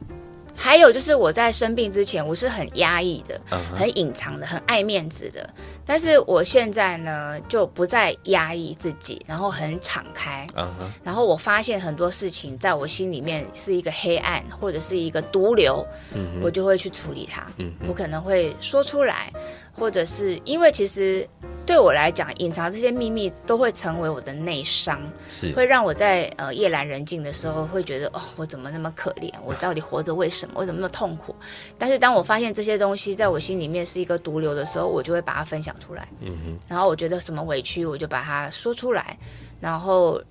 [0.57, 3.77] 还有就是我在生病之前，我是很压抑的，uh huh.
[3.77, 5.49] 很隐藏的，很爱面子的。
[5.85, 10.47] 但是我现在呢，就不再压抑自己，然后很敞开。
[10.55, 10.67] Uh huh.
[11.03, 16.43] 然后我发现很多事情在我心里面是一个黑暗，或者是一个毒瘤，uh huh.
[16.43, 17.43] 我就会去处理它。
[17.59, 17.71] Uh.
[17.89, 19.31] 我可能会说出来。
[19.75, 21.29] 或者是因为其实
[21.67, 29.33] 对我来讲，隐藏这些秘密都会成为我的内伤，是会让我在呃夜阑人静的时候会觉得哦，我怎么那么可怜？
[29.43, 30.55] 我到底活着为什么？
[30.57, 31.35] 我怎么那么痛苦？
[31.79, 36.09] 但是当我发现这些东西在我心里面是一个毒瘤的时候，我就会把它分享出来。
[36.21, 39.19] 嗯哼，然后我觉得什么委屈，我就把它说出来。
[39.61, 40.23] 然后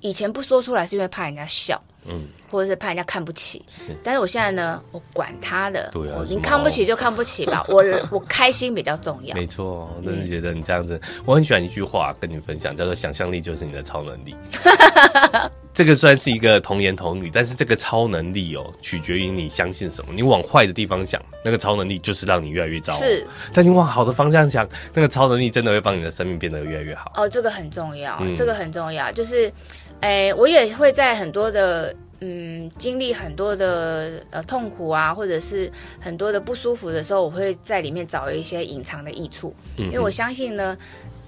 [0.00, 1.82] 以前不说出来是因为怕人家笑。
[2.06, 3.90] 嗯，或者是怕人家看不起，是。
[4.02, 9.34] 但是我现在呢，我管他的，对啊，你看不起就看不起吧， 我我开心比较重要。
[9.34, 14.34] 没错，我真的觉得你这样子，我很喜欢一句话跟你分享，叫做“想象力就是你的超能力”。
[15.74, 20.12] 这个算是一个童言童语，但是这个超能力哦，取决于你相信什么。
[20.12, 22.92] 你往坏的地方想，那个超能力就是让你越来越糟。
[22.94, 27.12] 是，但你往好的方向想，那个超能力真的会帮你的生命变得越来越好。
[27.14, 29.12] 哦，这个很重要，嗯、这个很重要。
[29.12, 29.52] 就是，
[30.00, 40.76] 哎，我也会在很多的嗯经历很多的呃痛苦啊，或者是很多的不舒服的时候，我会在里面找一些隐藏的益处，嗯、因为我相信呢。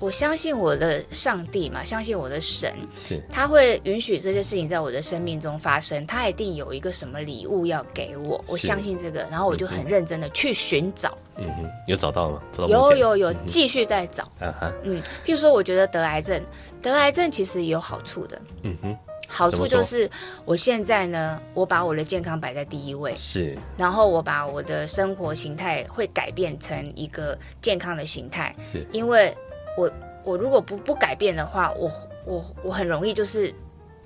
[0.01, 3.21] 我相信我的上帝嘛，相信我的神，是。
[3.31, 11.17] 他会允许这些事情在我的生命中发生，他一定有一个什么礼物要给我，我相信这个，然后我就很认真的去寻找。
[11.37, 12.43] 嗯哼，有找到吗？
[12.67, 14.27] 有有有，继续在找。
[14.41, 16.43] 嗯哼，嗯，譬如说，我觉得得癌症，
[16.81, 18.41] 得癌症其实有好处的。
[18.63, 18.97] 嗯哼，
[19.29, 20.11] 好处就是
[20.47, 28.87] 我现在呢，我把我的健康摆在第一位，是，然后我把我的生活形态会改变成一个健康的形态，是。
[28.93, 29.37] 因为。
[29.77, 29.91] 我
[30.25, 31.91] 我如果不不改变的话，我
[32.25, 33.53] 我我很容易就是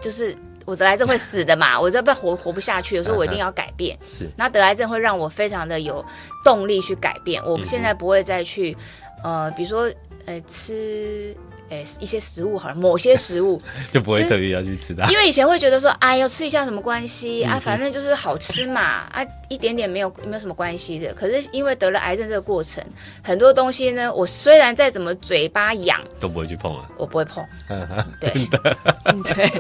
[0.01, 3.99] 就是我得癌症会死的嘛，我这不活活不下去，所以我一定要改变。
[4.03, 6.05] 是，那得癌症会让我非常的有
[6.45, 7.45] 动力去改变。
[7.45, 8.77] 我现在不会再去，
[9.23, 9.91] 呃，比如说
[10.27, 11.37] 呃吃。
[11.71, 17.59] 诶，一些食物好了，某些食物 就不会特别要去吃它，因为以前会觉得说，哎，呦吃一下什么关系啊？
[17.59, 19.25] 反正就是好吃嘛，啊，
[19.55, 21.15] 一点点没有没有什么关系的。
[21.15, 22.85] 可是因为得了癌症这个过程，
[23.23, 27.45] 很多东西呢，我虽然再怎么嘴巴痒，都不会去碰啊，我不会碰。
[27.71, 27.87] 嗯，
[28.21, 28.77] 真的，
[29.25, 29.51] 对，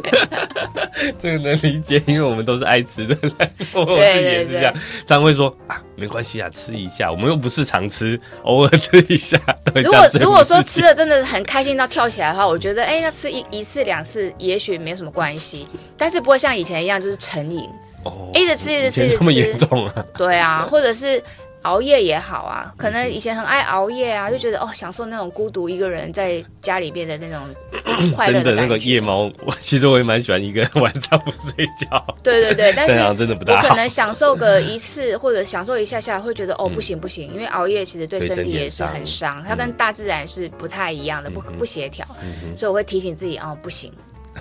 [1.18, 3.16] 这个能理解，因为我们都是爱吃的。
[3.22, 4.74] 人，我自己也是这样，
[5.06, 9.38] 常会说啊，没关系啊，吃一下，我们又不是常吃，偶尔吃一下。
[9.74, 17.68] 如果如果说吃的真的很开心到跳起来的话，我觉得哎，那吃一一次两次也许没有什么关系，但是不会像以前一样就是成瘾，
[18.04, 20.04] 哦，一直吃一直吃一直吃，这么严重啊？
[20.16, 21.22] 对啊，或者是。
[21.64, 27.40] 熬夜也好啊，可能以前很爱熬夜啊，就觉得哦，享受那种孤独一个人在家里边的那种
[28.14, 28.44] 快乐的。
[28.44, 32.06] 真的那个夜猫，我其实我也蛮喜欢一个人晚上不睡觉。
[32.22, 42.06] 对对对，但是真的不大可能享受个一次或者享受一下下，会觉得哦不行不行，因为熬夜其实对身体也是很伤，它跟大自然是不太一样的，不不协调，
[42.54, 43.90] 所以我会提醒自己哦不行，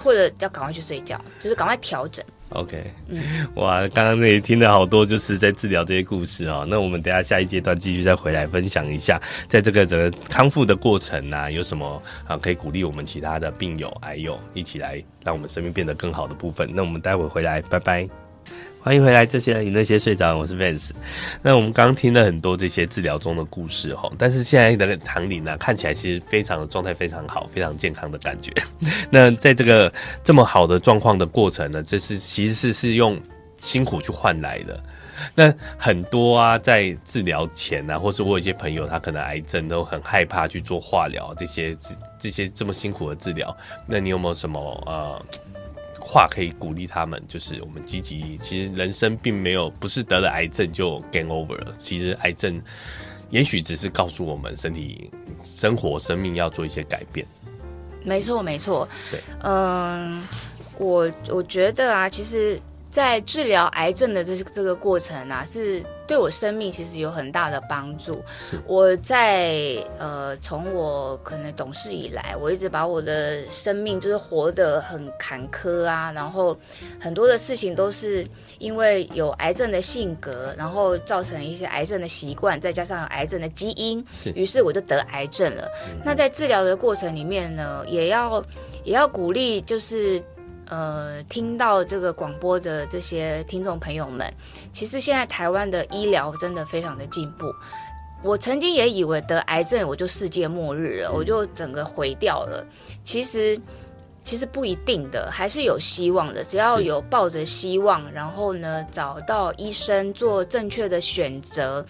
[0.03, 2.21] 或者要赶快去睡觉，就是赶快调整。
[2.53, 6.65] OK，嗯哇，刚刚那里听了好多，就是在治疗这些故事哦。
[6.69, 16.69] 那我们等下下一阶段继续再回来分享一下，在这个整个康复的过程呢、啊，有什么啊可以鼓励我们其他的病友、癌友一起来让我们生命变得更好的部分？
[16.73, 18.22] 那我们待会回来，拜拜。
[18.83, 20.89] 欢迎回来，这些人与那些睡着，我是 Vance。
[21.41, 28.51] 那我们刚刚听了很多这些治疗中的故事哈，但是现在的长龄呢，看起来其实非常的状态非常好，非常健康的感觉。
[29.09, 29.89] 那在这个
[30.21, 33.17] 这么好的状况的过程呢，这是其实是是用
[33.55, 34.77] 辛苦去换来的。
[35.33, 43.55] 那很多啊，在治疗前啊，或是我有一些朋友，他可能癌症都很害怕去做化疗，这些这这些这么辛苦的治疗，
[43.87, 45.25] 那你有没有什么呃？
[46.13, 48.37] 话可以鼓励他们，就是我们积极。
[48.37, 51.73] 其实人生并没有不是得了癌症就 game over 了。
[51.79, 52.61] 其实癌症
[53.31, 55.09] 也许只是告诉我们身体、
[55.41, 57.25] 生活、生命要做一些改变。
[58.03, 58.87] 没错，没错。
[59.09, 60.23] 对，嗯，
[60.77, 62.61] 我我觉得啊，其实。
[62.93, 68.23] 在治疗癌症的这这个过程啊，是对我生命其实有很大的帮助。
[68.67, 76.55] 我在呃，从我可能懂事以来，我一直把我的生命就是活得很坎坷啊，然后
[76.99, 78.23] 很多的事情都是
[78.59, 85.67] 因为有癌症的性格，然后造成一些癌症的习惯，再加上有癌症的基因，于是我就得癌症了。
[86.05, 88.45] 那在治疗的过程里面呢，也要
[88.83, 90.23] 也要鼓励，就是。
[90.73, 94.33] 呃，听到这个广播的这些听众朋友们，
[94.71, 97.45] 其实现在台湾的医疗真的非常的进步。
[98.23, 102.65] 我曾经也以为得癌症我就世界末日了，我就整个毁掉了。
[103.03, 103.55] 其实，
[104.23, 106.43] 其实不一定的，还是有希望的。
[106.43, 111.85] 只要有抱着希望，然后呢，找到医生做正确的选择。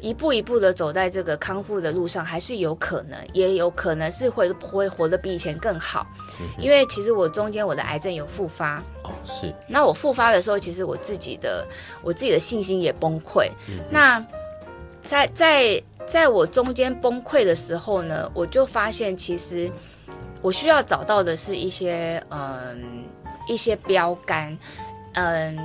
[0.00, 6.06] 一步一步的走在这个康复的路上，还是有可能，也有可能是会会活得比以前更好。
[6.40, 9.54] 嗯、因为其实我中间我的癌症有复发哦，是。
[9.66, 11.66] 那我复发的时候，其实我自己的
[12.02, 13.50] 我自己的信心也崩溃。
[13.68, 14.24] 嗯、那
[15.02, 19.70] 在在在我中间崩溃的时候呢，我就发现其实
[20.42, 23.04] 我需要找到的是一些嗯
[23.46, 24.56] 一些标杆，
[25.14, 25.58] 嗯，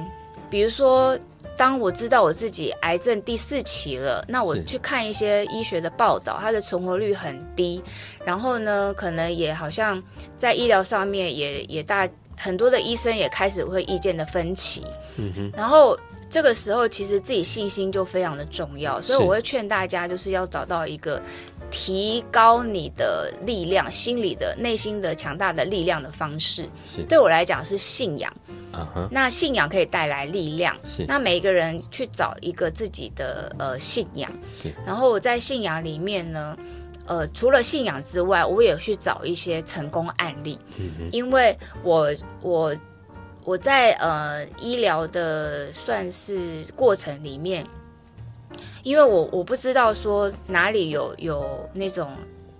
[0.49, 1.17] 比如说。
[1.57, 7.81] 当我知道我自己癌症第四期了，那我去看一些医学的报道，它的存活率很低，
[8.25, 10.01] 然后呢，可能也好像
[10.37, 14.83] 在医疗上面也也大很多的医生也开始会意见的分歧，
[15.17, 15.97] 嗯哼，然后
[16.29, 21.21] 这个时候其实自己信心就非常的重要，所以我会劝大家就是要找到一个
[21.71, 26.67] 提高你的力量、心理的内心的强大的力量的方式。
[26.85, 28.33] 是对我来讲是信仰。
[28.73, 29.07] Uh-huh.
[29.09, 30.75] 那信仰可以带来力量。
[30.83, 34.29] 是，那每一个人去找一个自己的呃信仰。
[34.51, 36.57] 是，然后我在信仰里面呢，
[37.05, 40.59] 呃，除了信仰之外，我也去找一些成功案例。
[41.13, 42.75] 因为我我
[43.45, 47.63] 我在呃医疗的算是过程里面，
[48.83, 52.11] 因为我我不知道说哪里有有那种。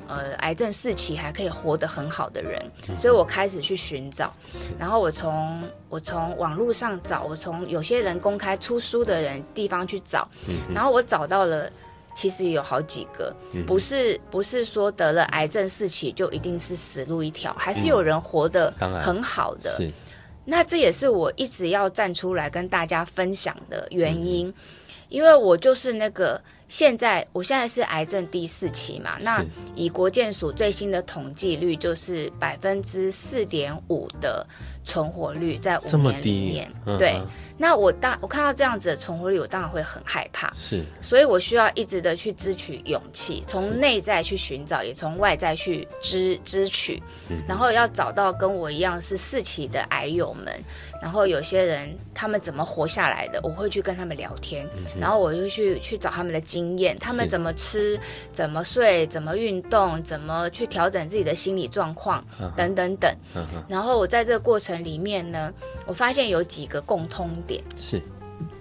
[0.08, 2.64] 呃，癌症四期还可以活得很好的人，
[2.96, 4.32] 所以我开始去寻找，
[4.78, 10.30] 然后我从我从网络上找，我从有些人公开出书的人地方去找，
[10.72, 11.68] 然后我找到了，
[12.16, 18.72] 其实有好几个，不是不是说得了癌症四期就一定是死路一条，还是有人活得
[19.02, 19.76] 很好的。
[20.46, 24.54] 那这也是我一直要站出来跟大家分享的原因，
[25.10, 26.42] 因为我就是那个。
[26.68, 34.46] 现在我现在是癌症第四期嘛，那以国健署最新的统计率就是百分之四点五的
[34.84, 37.22] 存活率，在五年里面，对。
[37.58, 40.52] 那我当我看到这样子的存活率，我当然会很害怕。
[40.54, 47.02] 是，所以我需要一直的去支取勇气，从内在去寻找，也从外在去支支取，
[47.48, 50.54] 然后要找到跟我一样是四期的癌友们。
[51.02, 54.68] 然后有些人他们怎么活下来的，我会去跟他们聊天，
[55.00, 58.00] 然后我就去去找他们的经验，他们怎么吃，
[58.32, 62.26] 怎么睡，怎么运动，怎么去调整自己的心理状况，
[62.56, 63.14] 等等等。
[63.68, 65.54] 然后我在这个过程里面呢，
[65.86, 67.64] 我发现有几个共通点。
[67.78, 68.02] 是，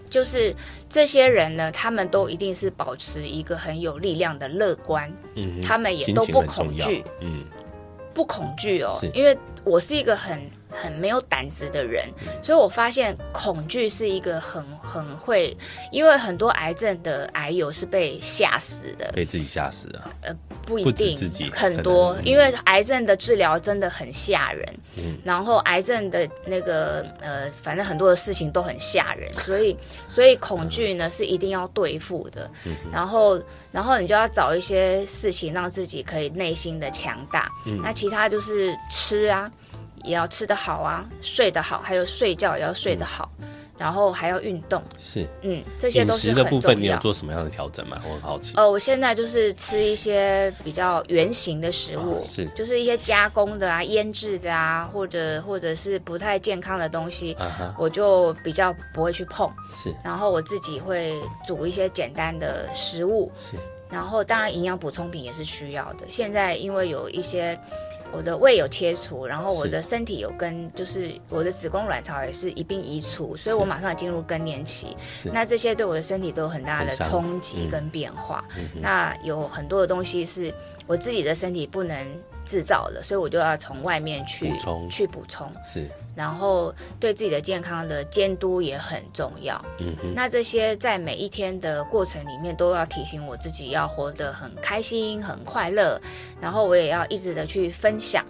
[0.09, 0.55] 就是
[0.89, 7.45] 这些人呢，他们都一定是保持一个很有力量的乐观，嗯，他们也都不恐惧，嗯，
[8.15, 10.41] 不恐惧哦，因为我是一个很。
[10.75, 12.09] 很没有胆子的人，
[12.43, 15.57] 所以我发现恐惧是一个很很会，
[15.93, 20.11] 因为很多癌症的癌友是被吓死的，被自己吓死啊？
[20.23, 29.77] 呃，不一定，自己很多，因为癌症的治疗真的很吓人，嗯，然后癌症的那个呃，反正很多的事情都很吓人，所以
[30.09, 39.51] 所以恐惧呢是一定要对付的，嗯，然后然后你就要找一些事情让自己可以内心的强大，嗯，那其他就是吃啊。
[40.05, 43.49] 也要吃得好啊，睡得好，还有睡觉也要睡得好，嗯、
[43.79, 44.83] 然后还要运动。
[44.99, 46.45] 是，嗯，这些都是很重要。
[46.45, 47.97] 饮食的部分，你有做什么样的调整吗？
[48.05, 48.55] 我很好奇。
[48.57, 59.51] 呃，我现在就是吃一些比较圆形的食物，哦、是，就是一些加工的啊、腌制的啊，或者或者是不太健康的东西，啊、我就比较不会去碰。
[59.75, 63.33] 是，然后我自己会煮一些简单的食物。
[63.35, 63.57] 是，
[63.91, 66.05] 然后当然营养补充品也是需要的。
[66.11, 67.59] 现在因为有一些。
[68.15, 74.97] 我的胃有切除，然后我的身体有跟，就是我的子宫卵巢也是一并移除，所以我马上进入更年期。
[75.33, 78.45] 那这些对我的身体都有很大的冲击跟变化。
[78.81, 80.55] 那有很多的东西是
[80.87, 82.07] 我自己的身体不能
[82.47, 85.51] 制造的，所以我就要从外面去补充去补充。
[85.63, 85.91] 是。
[86.15, 89.63] 然后对自己的健康的监督也很重要。
[89.79, 96.01] 嗯哼，那这些在每一天的过程里面，都要提醒我自己要活得很开心、很快乐。
[96.41, 98.25] 然后我也要一直的去分享。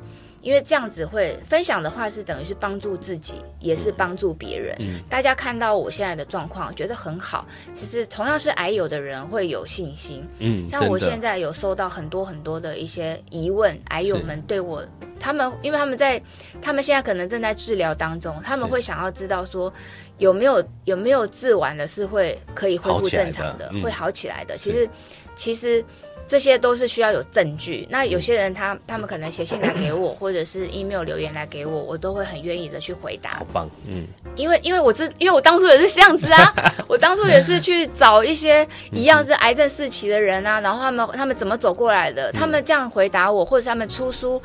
[0.45, 4.77] 因为这样子会分享的话，是等于是帮助自己，也是帮助别人。
[4.79, 7.47] 嗯，大家看到我现在的状况，觉得很好。
[7.73, 10.23] 其实同样是癌友的人会有信心。
[10.41, 14.87] 嗯，像我现在有收到很多很多的一些疑问，癌友们对我，
[15.19, 16.21] 他们因为他们在，
[16.61, 19.73] 他们现在可能正在治疗当中，他们会想要知道说
[20.19, 24.59] 有没有有没有治完的是会可以恢复正常的，会好起来的。
[24.59, 24.89] 其实，
[25.35, 25.83] 其实。
[26.27, 27.87] 这些都是需要有证据。
[27.91, 33.39] 那有些人他他们可能写信来给我，或者是 email 留言来给我，我都会很愿意的去回答。
[33.39, 34.07] 好棒，嗯，
[34.37, 36.55] 因为因为我知，因为我当初也是这样子啊，
[36.87, 44.41] 我当初也是去找一些一样是癌症四期的人啊，然后他们他们怎么走过来的，他们这样回答我，或者是他们出书，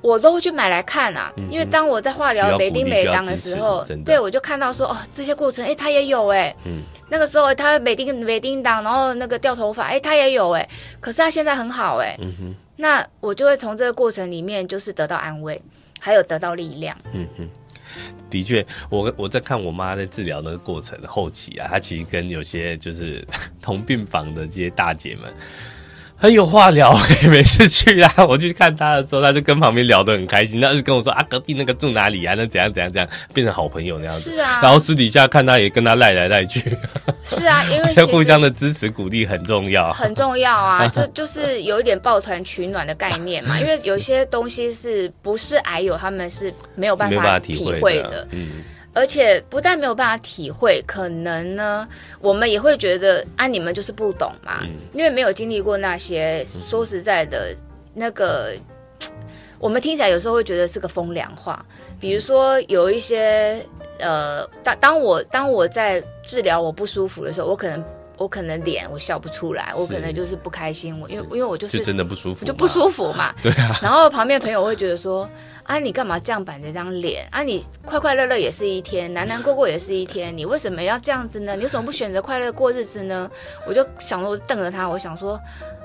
[0.00, 1.32] 我都会去买来看啊。
[1.50, 6.82] 因为当我在化疗每丁每当的时候，对，我就看到说哦，这些过程，哎，他也有哎，嗯。
[7.12, 10.68] 那个时候他每叮每叮当，然后那个掉头发，哎，他也有哎，
[11.00, 12.16] 可是他现在很好哎。
[12.20, 12.54] 嗯哼。
[12.76, 15.60] 那我就会从这个过程里面，就是得到安慰，
[15.98, 16.96] 还有得到力量。
[17.12, 17.48] 嗯哼。
[18.30, 23.26] 的确，我我在看我妈在治疗那个过程后期啊，她其实跟有些就是
[23.60, 25.34] 同病房的这些大姐们。
[26.20, 26.94] 很有话聊，
[27.30, 32.34] 每次去啊，我去看他的时候，他就跟旁边聊得很开心，他就跟我说啊，隔壁那个住哪里啊？
[32.36, 34.32] 那怎样怎样怎样，变成好朋友那样子。
[34.32, 34.60] 是啊。
[34.62, 36.76] 然后私底下看他也跟他赖来赖去。
[37.22, 39.90] 是啊， 因为互相的支持鼓励很重要。
[39.94, 43.58] 很重要啊， 就就是有一点抱团取暖的概念嘛。
[43.60, 48.28] 因为有些东西是不是癌友他们是没有办法体会的。
[48.32, 48.46] 嗯。
[48.92, 51.86] 而且不但没有办法体会，可能呢，
[52.20, 56.44] 我们也会觉得啊，你们就是不懂嘛，嗯、因为没有经历过那些。
[56.68, 57.54] 说实在的，
[57.94, 58.52] 那个
[59.60, 61.64] 我们听起来有时候会觉得是个风凉话。
[62.00, 63.64] 比如说有一些
[63.98, 67.84] 呃，当当我当我在治疗我不舒服的时候，我可能
[68.16, 73.32] 我可能脸我笑不出来，我可能就是不开心，我因为因为我就是就真的不舒服，就不舒服嘛。
[73.40, 73.78] 对啊。
[73.80, 75.28] 然后旁边朋友会觉得说。
[75.70, 77.28] 啊，你干嘛这样板着张脸？
[77.30, 81.54] 啊，你快快乐乐也是一天，难难过过也是一天，你为什么要这样子呢？
[81.54, 83.30] 你为什么不选择快乐过日子呢？
[83.64, 85.40] 我就想说，我瞪着他，我想说，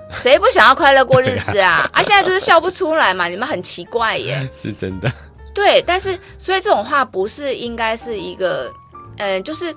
[0.10, 1.88] 谁不想要快乐过日子啊？
[1.94, 4.50] 啊，啊，现在就是笑不出来嘛，你们很奇怪耶。
[4.60, 5.08] 是真的。
[5.54, 8.74] 对，但是所以这种话不是应该是一个，
[9.18, 9.72] 嗯、呃，就是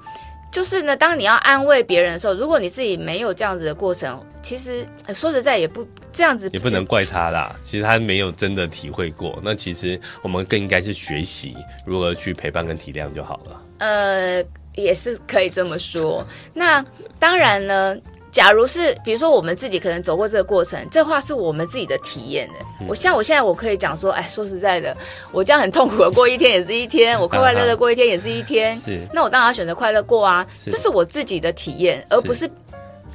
[0.51, 5.87] 就是呢，当你要安慰别人的时候，如果你自己没有这样子的过程，其实、呃、说实在也不。
[6.11, 9.39] 这样子也不能怪他啦，其实他没有真的体会过。
[9.41, 11.55] 那其实我们更应该是学习
[11.87, 13.63] 如何去陪伴跟体谅就好了。
[13.79, 14.45] 呃，
[14.75, 16.27] 也是可以这么说。
[16.53, 16.85] 那
[17.21, 17.97] 当然呢，
[18.31, 22.55] 假如是比如说我们自己可能走过这个过程，这话是我们自己的体验的。
[22.81, 24.97] 嗯、我像我现在我可以讲说，哎，说实在的，
[25.33, 28.77] 我这样很痛苦的过一天也是一天，我快快乐乐过一天也是一天。
[28.81, 32.49] 是，那我当然要选择快乐过啊，这是我自己的体验，而不是。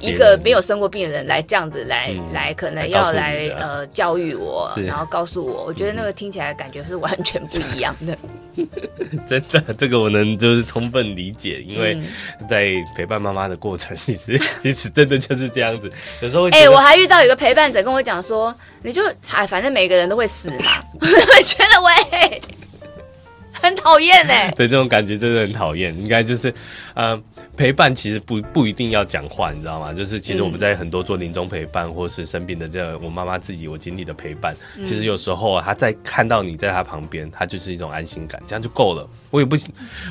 [0.04, 8.16] 一个没有生过病的人来这样子来、嗯、来，可能要来呃教育我，然后告诉我，我觉得那个听起来感觉是完全不一样的。
[9.26, 11.98] 真的，这个我能就是充分理解，因为
[12.48, 15.90] 在陪伴妈妈的过程， 其实其实真的就是这样子。
[16.20, 19.02] 有时候，哎、欸，我还遇到一个陪伴者跟我讲说，你就
[19.32, 22.42] 哎，反正每个人都会死嘛， 我觉得喂，
[23.64, 24.50] 很讨厌哎。
[24.56, 26.50] 对，这种感觉真的很讨厌，应该就是
[26.94, 27.12] 嗯。
[27.12, 27.22] 呃
[27.56, 29.92] 陪伴其实不不一定要讲话，你知道吗？
[29.92, 39.08] 就是其实我们在很多做临终陪伴，或是生病的这个我妈妈自己我经历的陪伴，嗯、其实有时候啊，她在看到你在她旁边，她就是一种安心感，这样就够了。
[39.30, 39.54] 我也不，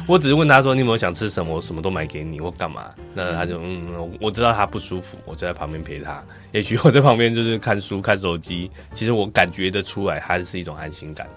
[0.07, 2.85] 我只是问她说，你有没有想吃什么，我什么都买给你，我干嘛？
[3.13, 6.23] 那她就嗯，我知道她不舒服，我就在旁边陪她。
[6.53, 11.27] 也许我在旁边就是看书、看手机，其实我感觉得出来，她是一种安心感。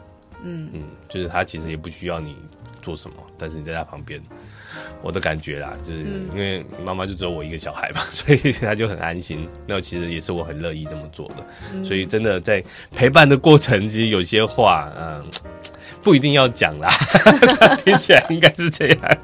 [0.42, 2.36] 嗯嗯，就是他其实也不需要你
[2.82, 4.20] 做什么，但是你在他旁边。
[5.02, 9.48] 我的感觉啦，就是因为妈妈就只有我一个小孩嘛， 所以他就很安心。
[9.66, 11.84] 那其实也是我很乐意这么做的。
[11.84, 12.62] 所以真的在
[12.94, 15.24] 陪伴的过程，其实有些话，嗯，
[16.02, 16.90] 不一定要讲啦。
[17.84, 19.18] 听起来应该是这样。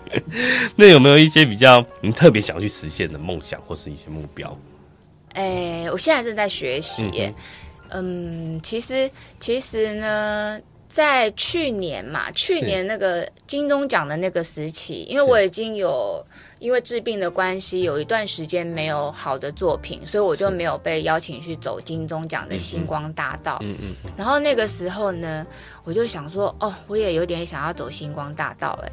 [0.74, 4.56] 那有没有一些比较你特别想去实现的梦想或是一些目标？
[5.34, 7.10] 哎，我现在正在学习。
[7.90, 10.58] 嗯，嗯，其实其实呢。
[10.94, 16.22] 在去年嘛，去年那个金钟奖的那个时期，因为我已经有
[16.62, 23.58] 因为治病的关系，有一段时间没有好的作品，所以我就没有被邀请去走金钟奖的星光大道。
[23.62, 23.94] 嗯嗯。
[24.16, 25.44] 然后那个时候呢，
[25.82, 28.92] 我就想说，哦，我也有点想要走星光大道，哎。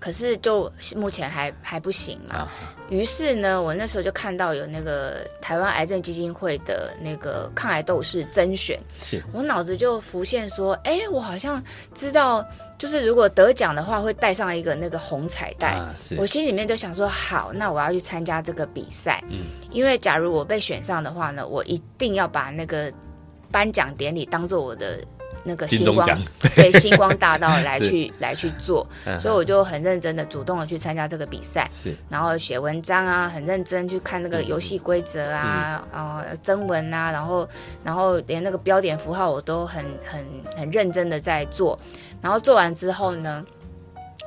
[0.00, 2.46] 可是就目前还还不行嘛，
[2.90, 9.22] 于是呢，我那时候就看到有那个台湾癌症基金会的那个抗癌斗士甄选，是。
[9.32, 11.62] 我脑子就浮现说，哎，我好像
[11.94, 12.46] 知道，
[12.76, 19.38] 就是如果得奖的话会带上一个那个红彩带，啊、我心里面就想说，好，那我要去参加这个比赛，嗯，
[19.70, 22.92] 因为假如我被选上的话呢，我一定要把那个
[23.50, 24.98] 颁奖典礼当做我的。
[25.46, 26.08] 那个星光
[26.56, 28.88] 对星光大道 来去来去做，
[29.20, 37.46] 所以我就很认真的主动的去参加这个比赛，是，然后写文章啊，很认真去看那个游戏规则啊，呃，征文啊，然后
[37.82, 40.24] 然后连那个标点符号我都很很
[40.56, 41.78] 很认真的在做，
[42.22, 43.44] 然后做完之后呢，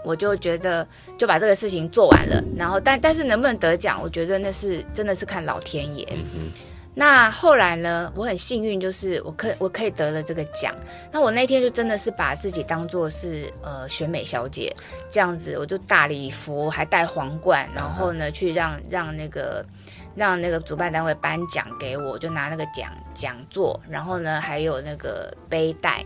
[0.08, 0.88] 我就觉得
[1.18, 6.08] 就把这个事情做完了，然后但但是能不能得奖，我觉得那是真的是看老天爷。
[6.34, 6.52] 嗯
[7.00, 8.12] 那后来呢？
[8.16, 10.74] 我很幸运，就是我可我可以得了这个奖。
[11.12, 14.76] 那我那天就真的是把自己当做是呃选美小姐
[15.08, 19.64] 这样子，我就大礼服，还戴皇冠，然后呢去让让那个
[20.16, 26.04] 让那个主办单位颁奖给我，就拿那个奖奖座，然后呢还有那个背带，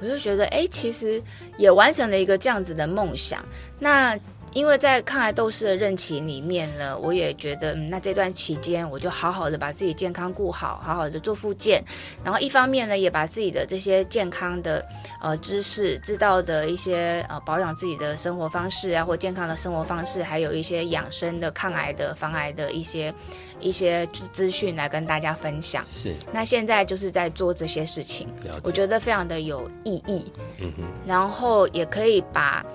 [0.00, 1.22] 我就觉得哎，其实
[1.56, 3.44] 也完成了一个这样子的梦想。
[3.78, 4.18] 那。
[4.52, 11.82] 因为在抗癌斗士的任期里面呢，我也觉得，嗯，那这段期间我就好好的把自己健康顾好，好好的做复健，
[12.24, 14.84] 然后一方面呢，也把自己的这些健康的
[15.20, 23.14] 呃知识、知道的一些呃保养自己的生活方式啊，或健康的生活方式，还有一些养生的、抗癌的、防癌的一些
[23.60, 25.84] 一些资讯来跟大家分享。
[25.86, 28.26] 是，那现在就是在做这些事情，
[28.64, 30.32] 我觉得非常的有意义。
[30.58, 32.66] 嗯哼，然后也可以把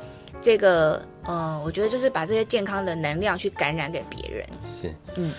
[0.42, 1.06] 这个。
[1.28, 4.46] 嗯，我觉得就是把这些健康的能量去感染给别人。
[4.64, 5.34] 是，嗯，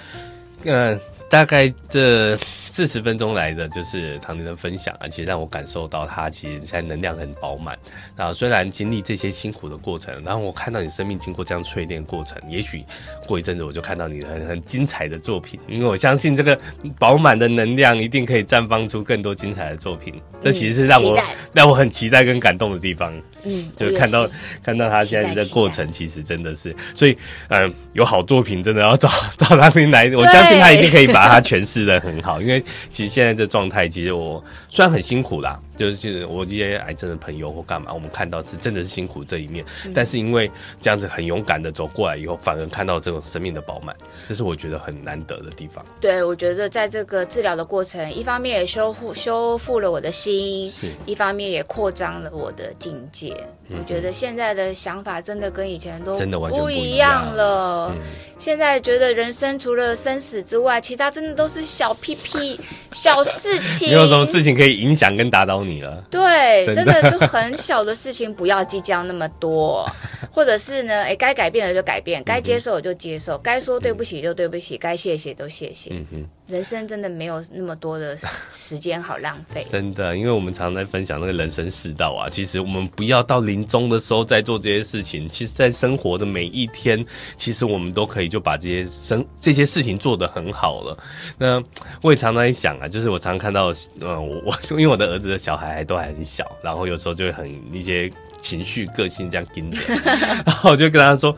[0.65, 0.99] 呃，
[1.29, 7.77] 大概这四十分钟来的就是唐宁的分享啊，其实让我感受到他其实现在能量很饱满。
[8.15, 12.85] 然后虽然经历这些辛苦的过程，然后我看到你生命经过这样淬炼过程，也许
[13.27, 16.59] 过一阵子我就看到你很很精彩的作品，因为我相信这个
[16.99, 20.15] 饱满的能量一定可以绽放出更多精彩的作品。
[20.17, 21.19] 嗯、这其实是让我
[21.53, 23.13] 让我很期待跟感动的地方。
[23.49, 24.27] 嗯，就是看到
[24.63, 27.17] 看到他现在的过程，其实真的是，所以
[27.49, 29.09] 嗯，有好作品真的要找
[29.39, 32.41] 找唐宁来，我相信他一定可以把它诠释的很好。
[32.41, 35.59] 因为其实现在这状态，其实我虽然很辛苦啦。
[35.77, 40.51] 就是我这些癌症的朋友或干嘛，我们看到是真的是辛苦这一面，嗯、但是因为
[40.81, 43.95] 这样子很勇敢的走过来以后，反而看到这种生命的饱满，
[44.27, 45.85] 这是我觉得很难得的地方。
[46.01, 53.37] 对，我觉得在这个治疗的过程，一方面也修复修复了我的心，是一方面也扩张了我的境界。
[53.69, 57.93] 嗯、我觉得现在的想法真的跟以前都真的完全不一样了。
[57.95, 58.01] 嗯、
[58.39, 62.59] 现在觉得人生除了生死之外，其他真的都是小屁屁、
[62.93, 63.89] 小事情。
[63.89, 66.05] 没有什么事情可以影响跟打倒你了。
[66.11, 69.89] 对，真的，就很小的事情，不要计较那么多，
[70.31, 75.91] 或者是呢，哎，该改变的就改变，该接受的就接受，该说对不起就对不起，该谢谢都谢谢。
[75.93, 76.29] 嗯哼。
[76.49, 78.17] 人生真的没有那么多的
[78.53, 82.29] 时间好浪费，真的，因为我们常常在分享那个人生世道啊。
[82.29, 87.05] 其实我们不要到临终的时候再做这些事情，其实，在生活的每一天，
[87.37, 90.99] 其实我们都可以就把这些生这些事情做得很好了。
[91.37, 91.61] 那
[92.01, 98.09] 我也常常在想啊，就是我常常看到，嗯，我我因为我的儿子的小孩还都还很小，然后有时候就会很一些
[98.41, 99.81] 情绪、个性这样盯着，
[100.47, 101.37] 然后我就跟他说，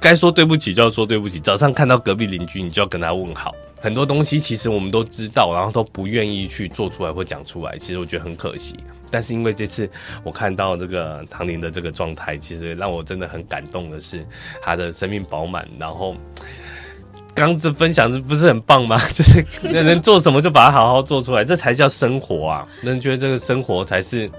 [0.00, 1.40] 该说对不起就要说对不起。
[1.40, 3.54] 早上看到隔壁邻居，你就要跟他问好。
[3.80, 8.78] 很多东西其实我们都知道，然后都不愿意去做出来或讲出来，其实我觉得很可惜。
[9.10, 9.88] 但是因为这次
[10.22, 14.26] 我看到这个唐宁的这个状态，其实让我真的很感动的是
[14.62, 15.68] 他的生命饱满。
[15.78, 16.16] 然后
[17.34, 18.96] 刚这分享不是很棒吗？
[19.12, 19.44] 就是
[19.82, 22.66] 能做什么就把它好好做出来，这才叫生活啊！
[22.80, 24.30] 人觉得这个生活才是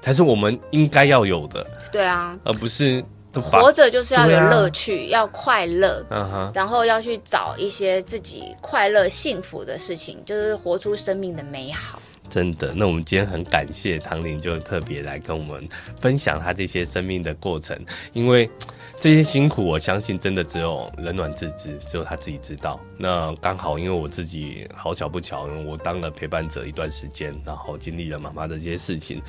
[0.00, 1.66] 才是我们应该要有的。
[1.90, 3.04] 对啊，而不是。
[3.40, 6.50] 活着就是要有乐趣，啊、要快乐，uh.
[6.54, 12.00] 然后要去找一些自己快乐、幸福的事情，就是活出生命的美好。
[12.30, 15.68] 真的，那我们今天很感谢唐玲，就特别来跟我们
[16.00, 17.78] 分享她这些生命的过程，
[18.14, 18.50] 因为
[18.98, 22.80] 这些辛苦，我相信真的只有冷暖自知，只有她自己知道。
[22.96, 29.22] 那刚好，因为我自己好巧不巧，我当了陪伴者一段时间，然后经历了妈妈的这些事情。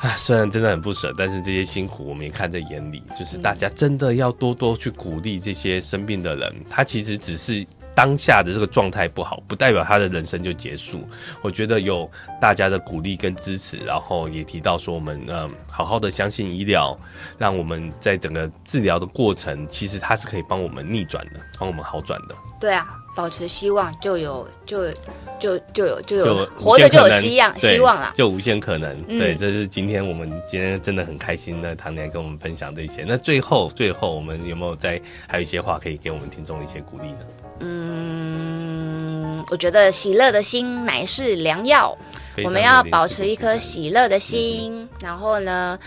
[0.00, 3.02] 啊，虽然真的很不舍，但是这些辛苦我们也看在眼里。
[3.18, 11.06] 就是大家真的要多多去鼓励这些生病的人，他其实只是当下的这个状态不好，不代表他的人生就结束。
[11.42, 16.98] 我觉得有大家的鼓励跟支持，然后也提到说我们嗯，好好的相信医疗，
[17.36, 22.34] 让我们在整个治疗的过程，其实它是可以帮我们逆转的，帮我们好转的。
[22.58, 22.96] 对啊。
[23.20, 24.90] 保持希望，就有就
[25.38, 28.96] 就就有就有活着就有希望希望啦，就无限可能。
[29.08, 33.04] 嗯、对，这是今天我们今天真的很开心的唐宁来跟我们分享这些。
[33.06, 34.98] 那最后最后，我们有没有再
[35.28, 37.18] 还有一些话可以给我们听众一些鼓励呢？
[37.58, 41.94] 嗯，我觉得喜乐的心乃是良药，
[42.42, 44.80] 我们要保持一颗喜乐的心。
[44.80, 45.78] 嗯、然后呢，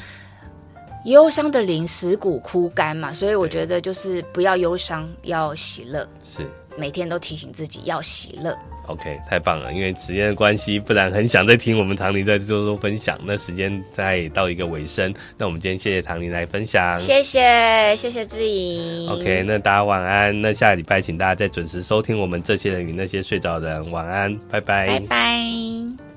[1.06, 6.08] 忧伤的灵使骨枯干嘛，所以我觉得就是不要忧伤，要喜乐。
[6.22, 6.48] 是。
[6.78, 8.58] 每天都提醒自己要喜乐。
[8.88, 9.72] OK，太棒了！
[9.72, 13.18] 因为时间的关系，不然很想再听我们唐林再多多分享。
[13.24, 16.98] 那时间再到一个尾声，那我们今天谢谢唐林来分享。
[17.00, 19.10] 谢谢，谢谢志颖。
[19.10, 20.42] OK，那大家晚安。
[20.42, 23.90] 那下个礼拜请大家再准时收听我们这些人与那些睡着的人。
[23.90, 26.13] 晚安，拜拜，拜拜。